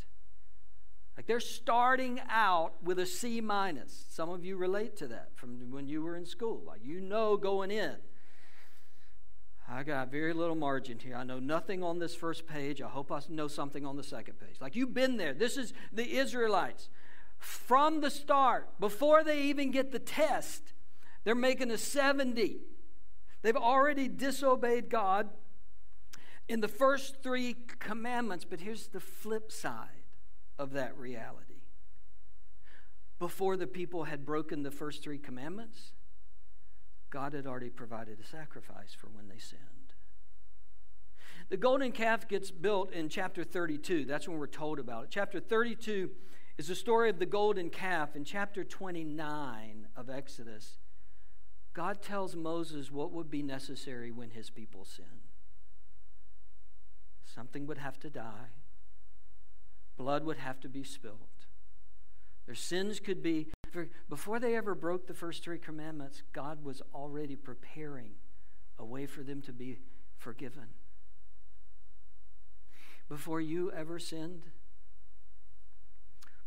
Like 1.20 1.28
they're 1.28 1.42
starting 1.42 2.22
out 2.30 2.82
with 2.82 2.98
a 2.98 3.06
C 3.06 3.42
minus. 3.42 4.06
Some 4.08 4.30
of 4.30 4.46
you 4.46 4.56
relate 4.56 4.96
to 5.00 5.08
that 5.10 5.36
from 5.36 5.70
when 5.70 5.86
you 5.86 6.02
were 6.02 6.16
in 6.16 6.26
school. 6.26 6.64
Like 6.66 6.80
you 6.82 7.02
know 7.02 7.36
going 7.36 7.72
in. 7.72 7.98
I 9.68 9.84
got 9.84 10.12
very 10.12 10.32
little 10.32 10.56
margin 10.56 10.98
here. 10.98 11.18
I 11.18 11.26
know 11.26 11.40
nothing 11.40 11.84
on 11.84 12.00
this 12.00 12.16
first 12.16 12.48
page. 12.48 12.82
I 12.82 12.88
hope 12.88 13.12
I 13.12 13.20
know 13.28 13.50
something 13.50 13.86
on 13.86 13.98
the 13.98 14.04
second 14.04 14.40
page. 14.40 14.62
Like 14.62 14.78
you've 14.78 14.94
been 14.94 15.18
there. 15.18 15.34
This 15.34 15.58
is 15.58 15.74
the 15.92 16.10
Israelites. 16.10 16.88
From 17.38 18.00
the 18.00 18.12
start, 18.12 18.80
before 18.80 19.22
they 19.22 19.42
even 19.42 19.72
get 19.72 19.92
the 19.92 20.00
test, 20.00 20.72
they're 21.26 21.36
making 21.36 21.70
a 21.70 21.78
70. 21.78 22.62
They've 23.42 23.58
already 23.58 24.08
disobeyed 24.08 24.90
God 24.90 25.28
in 26.48 26.62
the 26.62 26.70
first 26.70 27.22
three 27.22 27.58
commandments, 27.80 28.46
but 28.50 28.62
here's 28.62 28.88
the 28.88 29.02
flip 29.02 29.52
side 29.52 29.99
of 30.60 30.74
that 30.74 30.96
reality. 30.98 31.64
Before 33.18 33.58
the 33.58 33.68
people 33.68 34.04
had 34.04 34.26
broken 34.26 34.62
the 34.62 34.72
first 34.72 35.02
three 35.02 35.18
commandments, 35.18 35.94
God 37.10 37.34
had 37.34 37.48
already 37.48 37.70
provided 37.70 38.20
a 38.20 38.28
sacrifice 38.28 38.94
for 38.96 39.08
when 39.08 39.28
they 39.28 39.40
sinned. 39.40 39.64
The 41.50 41.58
golden 41.58 41.92
calf 41.92 42.28
gets 42.28 42.52
built 42.52 42.92
in 42.92 43.10
chapter 43.10 43.44
32. 43.44 44.06
That's 44.06 44.28
when 44.28 44.38
we're 44.38 44.46
told 44.46 44.78
about 44.78 45.06
it. 45.06 45.10
Chapter 45.10 45.40
32 45.40 46.12
is 46.60 46.68
the 46.68 46.76
story 46.76 47.10
of 47.10 47.18
the 47.18 47.26
golden 47.26 47.70
calf. 47.70 48.16
In 48.16 48.24
chapter 48.24 48.64
29 48.64 49.88
of 49.96 50.10
Exodus, 50.10 50.78
God 51.74 52.02
tells 52.02 52.36
Moses 52.36 52.92
what 52.92 53.12
would 53.12 53.32
be 53.32 53.42
necessary 53.42 54.12
when 54.12 54.32
his 54.32 54.50
people 54.50 54.86
sin. 54.86 55.24
Something 57.24 57.66
would 57.66 57.78
have 57.78 58.00
to 58.02 58.10
die, 58.10 58.50
blood 60.00 60.24
would 60.24 60.38
have 60.38 60.60
to 60.62 60.70
be 60.70 60.82
spilled. 60.82 61.28
Their 62.46 62.56
sins 62.56 63.00
could 63.02 63.22
be, 63.22 63.50
before 64.10 64.40
they 64.40 64.56
ever 64.56 64.74
broke 64.74 65.06
the 65.06 65.14
first 65.14 65.44
three 65.44 65.60
commandments, 65.60 66.24
God 66.32 66.64
was 66.64 66.82
already 66.96 67.36
preparing 67.36 68.14
a 68.80 68.86
way 68.86 69.06
for 69.06 69.22
them 69.22 69.42
to 69.42 69.52
be 69.52 69.78
forgiven. 70.18 70.70
Before 73.10 73.42
you 73.42 73.72
ever 73.74 74.00
sinned, 74.00 74.44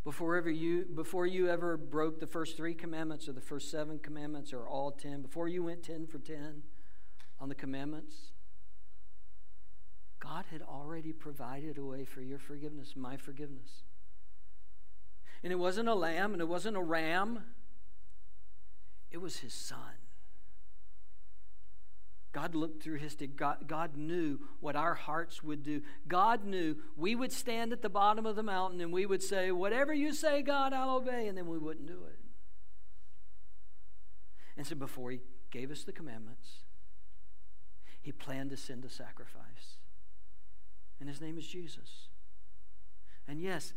before 0.03 0.37
ever 0.37 0.51
you 0.51 0.85
before 0.85 1.27
you 1.27 1.49
ever 1.49 1.77
broke 1.77 2.19
the 2.19 2.27
first 2.27 2.57
three 2.57 2.75
commandments 2.75 3.29
or 3.29 3.33
the 3.33 3.41
first 3.41 3.71
seven 3.71 4.01
commandments 4.01 4.53
or 4.53 4.67
all 4.67 4.91
ten 4.91 5.23
before 5.23 5.47
you 5.47 5.62
went 5.62 5.85
10 5.85 6.09
for 6.09 6.19
10 6.19 6.62
on 7.38 7.49
the 7.49 7.55
commandments 7.55 8.32
God 10.23 10.45
had 10.53 10.63
already 10.63 11.13
provided 11.13 11.79
a 11.79 11.85
way 11.85 12.05
for 12.05 12.23
your 12.23 12.39
forgiveness, 12.39 12.95
my 12.95 13.17
forgiveness. 13.17 13.83
And 15.43 15.53
it 15.53 15.57
wasn't 15.57 15.89
a 15.89 15.95
lamb 15.95 16.33
and 16.33 16.41
it 16.41 16.47
wasn't 16.47 16.77
a 16.77 16.81
ram, 16.81 17.41
it 19.11 19.21
was 19.21 19.39
his 19.39 19.53
son. 19.53 19.99
God 22.33 22.55
looked 22.55 22.83
through 22.83 22.97
history. 22.97 23.27
God, 23.27 23.67
God 23.67 23.97
knew 23.97 24.39
what 24.61 24.77
our 24.77 24.95
hearts 24.95 25.43
would 25.43 25.63
do. 25.63 25.83
God 26.09 26.47
knew 26.47 26.77
we 26.97 27.15
would 27.15 27.33
stand 27.33 27.73
at 27.73 27.83
the 27.83 27.91
bottom 27.91 28.25
of 28.25 28.37
the 28.37 28.43
mountain 28.43 28.81
and 28.81 28.91
we 28.91 29.05
would 29.05 29.23
say, 29.23 29.51
Whatever 29.51 29.93
you 29.93 30.15
say, 30.15 30.41
God, 30.41 30.73
I'll 30.73 30.97
obey. 30.97 31.27
And 31.27 31.37
then 31.37 31.47
we 31.47 31.59
wouldn't 31.59 31.89
do 31.89 32.05
it. 32.07 32.19
And 34.57 34.67
so 34.67 34.77
before 34.77 35.11
He 35.11 35.21
gave 35.51 35.71
us 35.71 35.85
the 35.85 35.93
commandments, 35.93 36.61
He 38.01 38.13
planned 38.13 38.49
to 38.51 38.57
send 38.57 38.87
a 38.87 38.89
sacrifice 38.89 39.77
and 41.03 41.09
his 41.09 41.21
name 41.21 41.37
is 41.37 41.45
Jesus. 41.45 42.07
And 43.27 43.41
yes, 43.41 43.73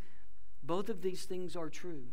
both 0.62 0.90
of 0.90 1.02
these 1.02 1.24
things 1.24 1.56
are 1.56 1.70
true. 1.70 2.04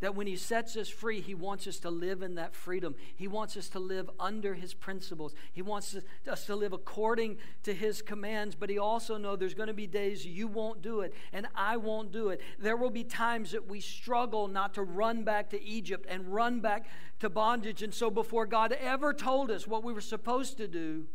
That 0.00 0.16
when 0.16 0.26
he 0.26 0.34
sets 0.34 0.76
us 0.76 0.88
free, 0.88 1.20
he 1.20 1.36
wants 1.36 1.68
us 1.68 1.78
to 1.78 1.88
live 1.88 2.20
in 2.20 2.34
that 2.34 2.52
freedom. 2.52 2.96
He 3.14 3.28
wants 3.28 3.56
us 3.56 3.68
to 3.68 3.78
live 3.78 4.10
under 4.18 4.54
his 4.54 4.74
principles. 4.74 5.36
He 5.52 5.62
wants 5.62 5.96
us 6.28 6.46
to 6.46 6.56
live 6.56 6.72
according 6.72 7.36
to 7.62 7.72
his 7.72 8.02
commands, 8.02 8.56
but 8.56 8.70
he 8.70 8.76
also 8.76 9.16
knows 9.18 9.38
there's 9.38 9.54
going 9.54 9.68
to 9.68 9.72
be 9.72 9.86
days 9.86 10.26
you 10.26 10.48
won't 10.48 10.82
do 10.82 11.02
it 11.02 11.14
and 11.32 11.46
I 11.54 11.76
won't 11.76 12.10
do 12.10 12.30
it. 12.30 12.40
There 12.58 12.76
will 12.76 12.90
be 12.90 13.04
times 13.04 13.52
that 13.52 13.68
we 13.68 13.78
struggle 13.78 14.48
not 14.48 14.74
to 14.74 14.82
run 14.82 15.22
back 15.22 15.50
to 15.50 15.62
Egypt 15.62 16.06
and 16.08 16.34
run 16.34 16.58
back 16.58 16.86
to 17.20 17.30
bondage. 17.30 17.84
And 17.84 17.94
so 17.94 18.10
before 18.10 18.46
God 18.46 18.72
ever 18.72 19.14
told 19.14 19.48
us 19.48 19.68
what 19.68 19.84
we 19.84 19.92
were 19.92 20.00
supposed 20.00 20.56
to 20.56 20.66
do, 20.66 21.06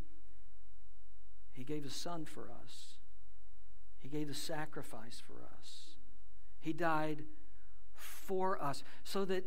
he 1.58 1.64
gave 1.64 1.84
his 1.84 1.96
son 1.96 2.24
for 2.24 2.52
us. 2.64 2.98
He 3.98 4.08
gave 4.08 4.28
the 4.28 4.36
sacrifice 4.36 5.20
for 5.26 5.42
us. 5.58 5.96
He 6.60 6.72
died 6.72 7.24
for 7.96 8.62
us 8.62 8.84
so 9.04 9.26
that 9.26 9.44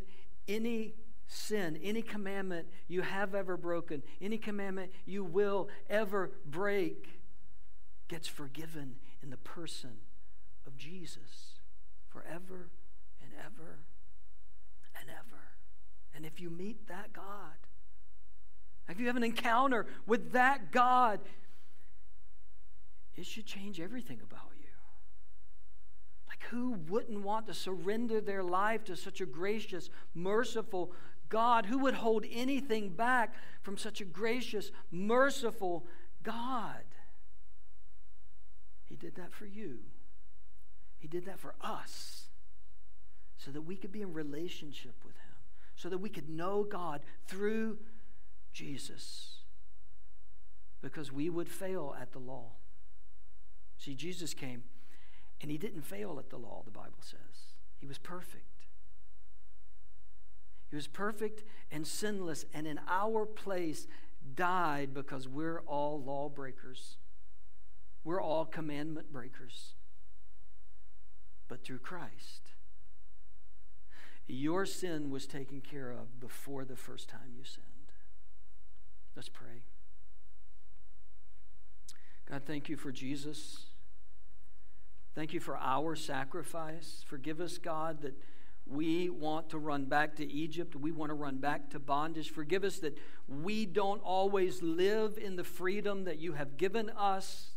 any 0.49 0.94
sin, 1.29 1.79
any 1.81 2.03
commandment 2.03 2.66
you 2.88 3.03
have 3.03 3.37
ever 3.37 3.57
broken, 3.57 4.03
any 4.20 4.38
commandment 4.38 4.90
you 5.07 5.23
will 5.23 5.68
ever 5.88 6.33
break, 6.44 7.20
gets 8.09 8.27
forgiven 8.27 8.96
in 9.23 9.31
the 9.31 9.37
person 9.37 9.99
of 10.66 10.77
Jesus 10.77 11.61
forever 12.09 12.70
and 13.23 13.31
ever 13.38 13.79
and 14.99 15.09
ever. 15.09 15.42
And 16.12 16.27
if 16.27 16.40
you 16.40 16.51
meet 16.51 16.88
that 16.88 17.12
God, 17.12 17.55
if 18.88 18.99
you 18.99 19.07
have 19.07 19.16
an 19.16 19.23
encounter 19.23 19.87
with 20.09 20.33
that 20.33 20.73
God, 20.73 21.20
it 23.20 23.26
should 23.26 23.44
change 23.44 23.80
everything 23.80 24.20
about 24.22 24.50
you. 24.59 24.66
Like, 26.26 26.42
who 26.50 26.72
wouldn't 26.88 27.22
want 27.22 27.46
to 27.48 27.54
surrender 27.54 28.20
their 28.20 28.42
life 28.42 28.85
to 28.85 28.96
such 28.96 29.20
a 29.20 29.26
gracious, 29.26 29.90
merciful 30.14 30.92
God? 31.28 31.66
Who 31.66 31.78
would 31.78 31.94
hold 31.94 32.24
anything 32.33 32.90
back 32.90 33.35
from 33.62 33.76
such 33.76 34.00
a 34.00 34.06
gracious, 34.06 34.70
merciful 34.90 35.87
God? 36.22 36.85
He 38.87 38.96
did 38.96 39.16
that 39.16 39.33
for 39.33 39.46
you, 39.46 39.80
He 40.96 41.06
did 41.06 41.26
that 41.26 41.38
for 41.38 41.54
us 41.61 42.24
so 43.37 43.50
that 43.50 43.62
we 43.62 43.76
could 43.76 43.92
be 43.92 44.02
in 44.02 44.12
relationship 44.12 44.94
with 45.04 45.16
Him, 45.16 45.37
so 45.74 45.88
that 45.88 45.99
we 45.99 46.11
could 46.11 46.28
know 46.28 46.62
God 46.62 47.01
through 47.26 47.78
Jesus 48.53 49.40
because 50.82 51.12
we 51.12 51.30
would 51.30 51.49
fail 51.49 51.95
at 52.01 52.12
the 52.12 52.18
law. 52.18 52.53
See, 53.81 53.95
Jesus 53.95 54.35
came 54.35 54.64
and 55.41 55.51
he 55.51 55.57
didn't 55.57 55.83
fail 55.83 56.18
at 56.18 56.28
the 56.28 56.37
law, 56.37 56.62
the 56.66 56.70
Bible 56.70 57.01
says. 57.01 57.57
He 57.78 57.87
was 57.87 57.97
perfect. 57.97 58.66
He 60.68 60.76
was 60.76 60.87
perfect 60.87 61.43
and 61.72 61.87
sinless, 61.87 62.45
and 62.53 62.66
in 62.66 62.78
our 62.87 63.24
place 63.24 63.89
died 64.35 64.93
because 64.93 65.26
we're 65.26 65.61
all 65.61 66.01
lawbreakers. 66.01 66.99
We're 68.05 68.20
all 68.20 68.45
commandment 68.45 69.12
breakers. 69.12 69.74
But 71.49 71.64
through 71.64 71.78
Christ, 71.78 72.53
your 74.28 74.66
sin 74.66 75.11
was 75.11 75.26
taken 75.26 75.62
care 75.62 75.91
of 75.91 76.20
before 76.20 76.66
the 76.66 76.76
first 76.76 77.09
time 77.09 77.33
you 77.37 77.45
sinned. 77.45 77.64
Let's 79.16 79.31
pray. 79.31 79.62
God, 82.28 82.43
thank 82.47 82.68
you 82.68 82.76
for 82.76 82.93
Jesus. 82.93 83.70
Thank 85.14 85.32
you 85.32 85.40
for 85.40 85.56
our 85.56 85.96
sacrifice. 85.96 87.04
Forgive 87.06 87.40
us, 87.40 87.58
God, 87.58 88.02
that 88.02 88.14
we 88.66 89.11
want 89.11 89.50
to 89.50 89.58
run 89.58 89.86
back 89.86 90.16
to 90.16 90.32
Egypt. 90.32 90.76
We 90.76 90.92
want 90.92 91.11
to 91.11 91.14
run 91.14 91.38
back 91.38 91.70
to 91.70 91.80
bondage. 91.80 92.30
Forgive 92.30 92.62
us 92.62 92.78
that 92.78 92.96
we 93.26 93.66
don't 93.66 94.00
always 94.02 94.62
live 94.62 95.18
in 95.18 95.34
the 95.36 95.44
freedom 95.44 96.04
that 96.04 96.18
you 96.18 96.34
have 96.34 96.56
given 96.56 96.90
us. 96.90 97.50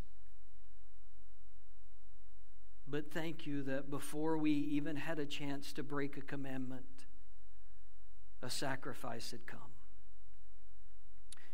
But 2.87 3.11
thank 3.11 3.45
you 3.45 3.61
that 3.63 3.89
before 3.89 4.37
we 4.37 4.51
even 4.51 4.95
had 4.95 5.19
a 5.19 5.25
chance 5.25 5.73
to 5.73 5.83
break 5.83 6.17
a 6.17 6.21
commandment, 6.21 7.05
a 8.41 8.49
sacrifice 8.49 9.31
had 9.31 9.45
come. 9.45 9.59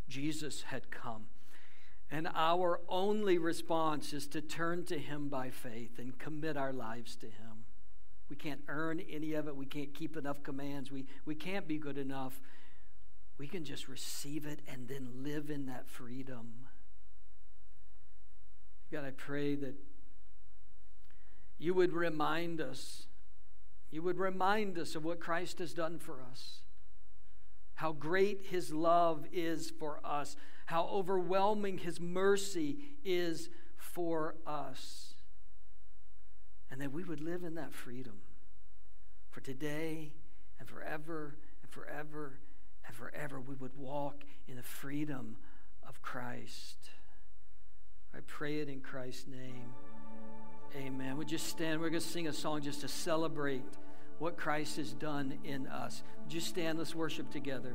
Jesus 0.08 0.64
had 0.64 0.90
come. 0.90 1.26
And 2.12 2.28
our 2.34 2.82
only 2.90 3.38
response 3.38 4.14
is 4.14 4.28
to 4.28 4.42
turn 4.42 4.84
to 4.86 4.98
Him 4.98 5.30
by 5.30 5.50
faith 5.50 6.00
and 6.00 6.18
commit 6.18 6.58
our 6.58 6.74
lives 6.74 7.16
to 7.18 7.28
Him. 7.28 7.66
We 8.30 8.36
can't 8.36 8.62
earn 8.68 9.02
any 9.10 9.34
of 9.34 9.48
it. 9.48 9.56
We 9.56 9.66
can't 9.66 9.94
keep 9.94 10.16
enough 10.18 10.42
commands. 10.44 10.92
We, 10.92 11.06
we 11.26 11.36
can't 11.36 11.68
be 11.68 11.78
good 11.78 11.98
enough. 11.98 12.40
We 13.38 13.48
can 13.48 13.64
just 13.64 13.88
receive 13.88 14.46
it 14.46 14.60
and 14.68 14.88
then 14.88 15.24
live 15.24 15.50
in 15.50 15.68
that 15.68 15.88
freedom. 15.88 16.68
God, 18.92 19.06
I 19.06 19.12
pray 19.12 19.56
that 19.56 19.76
you 21.60 21.74
would 21.74 21.94
remind 21.94 22.60
us, 22.60 23.06
you 23.92 24.02
would 24.02 24.18
remind 24.18 24.78
us 24.80 24.96
of 24.96 25.04
what 25.04 25.20
Christ 25.20 25.60
has 25.60 25.74
done 25.74 26.00
for 26.00 26.22
us, 26.32 26.62
how 27.76 27.92
great 27.92 28.48
his 28.50 28.74
love 28.74 29.26
is 29.32 29.70
for 29.70 30.00
us, 30.04 30.36
how 30.70 30.88
overwhelming 30.94 31.80
his 31.80 32.00
mercy 32.00 32.78
is 33.04 33.50
for 33.76 34.36
us, 34.46 35.16
and 36.70 36.80
that 36.80 36.92
we 36.92 37.04
would 37.04 37.20
live 37.20 37.44
in 37.44 37.56
that 37.56 37.74
freedom 37.74 38.14
for 39.32 39.42
today 39.42 40.12
and 40.60 40.70
forever 40.70 41.36
and 41.64 41.72
forever 41.72 42.38
and 42.86 42.96
forever. 42.96 43.40
We 43.42 43.56
would 43.56 43.76
walk 43.76 44.24
in 44.48 44.58
the 44.58 44.62
freedom 44.62 45.38
of 45.88 46.04
Christ. 46.04 46.92
I 48.14 48.20
pray 48.28 48.60
it 48.60 48.70
in 48.70 48.82
Christ's 48.82 49.26
name. 49.26 49.74
Amen. 50.78 51.18
We 51.18 51.26
just 51.26 51.48
stand. 51.48 51.82
We're 51.82 51.90
going 51.90 52.04
to 52.04 52.08
sing 52.08 52.28
a 52.28 52.34
song 52.34 52.62
just 52.62 52.82
to 52.82 52.88
celebrate 52.88 53.64
what 54.20 54.38
Christ 54.38 54.78
has 54.78 54.94
done 54.94 55.40
in 55.44 55.66
us. 55.66 56.04
Just 56.28 56.48
stand. 56.48 56.78
Let's 56.78 56.94
worship 56.94 57.32
together. 57.32 57.74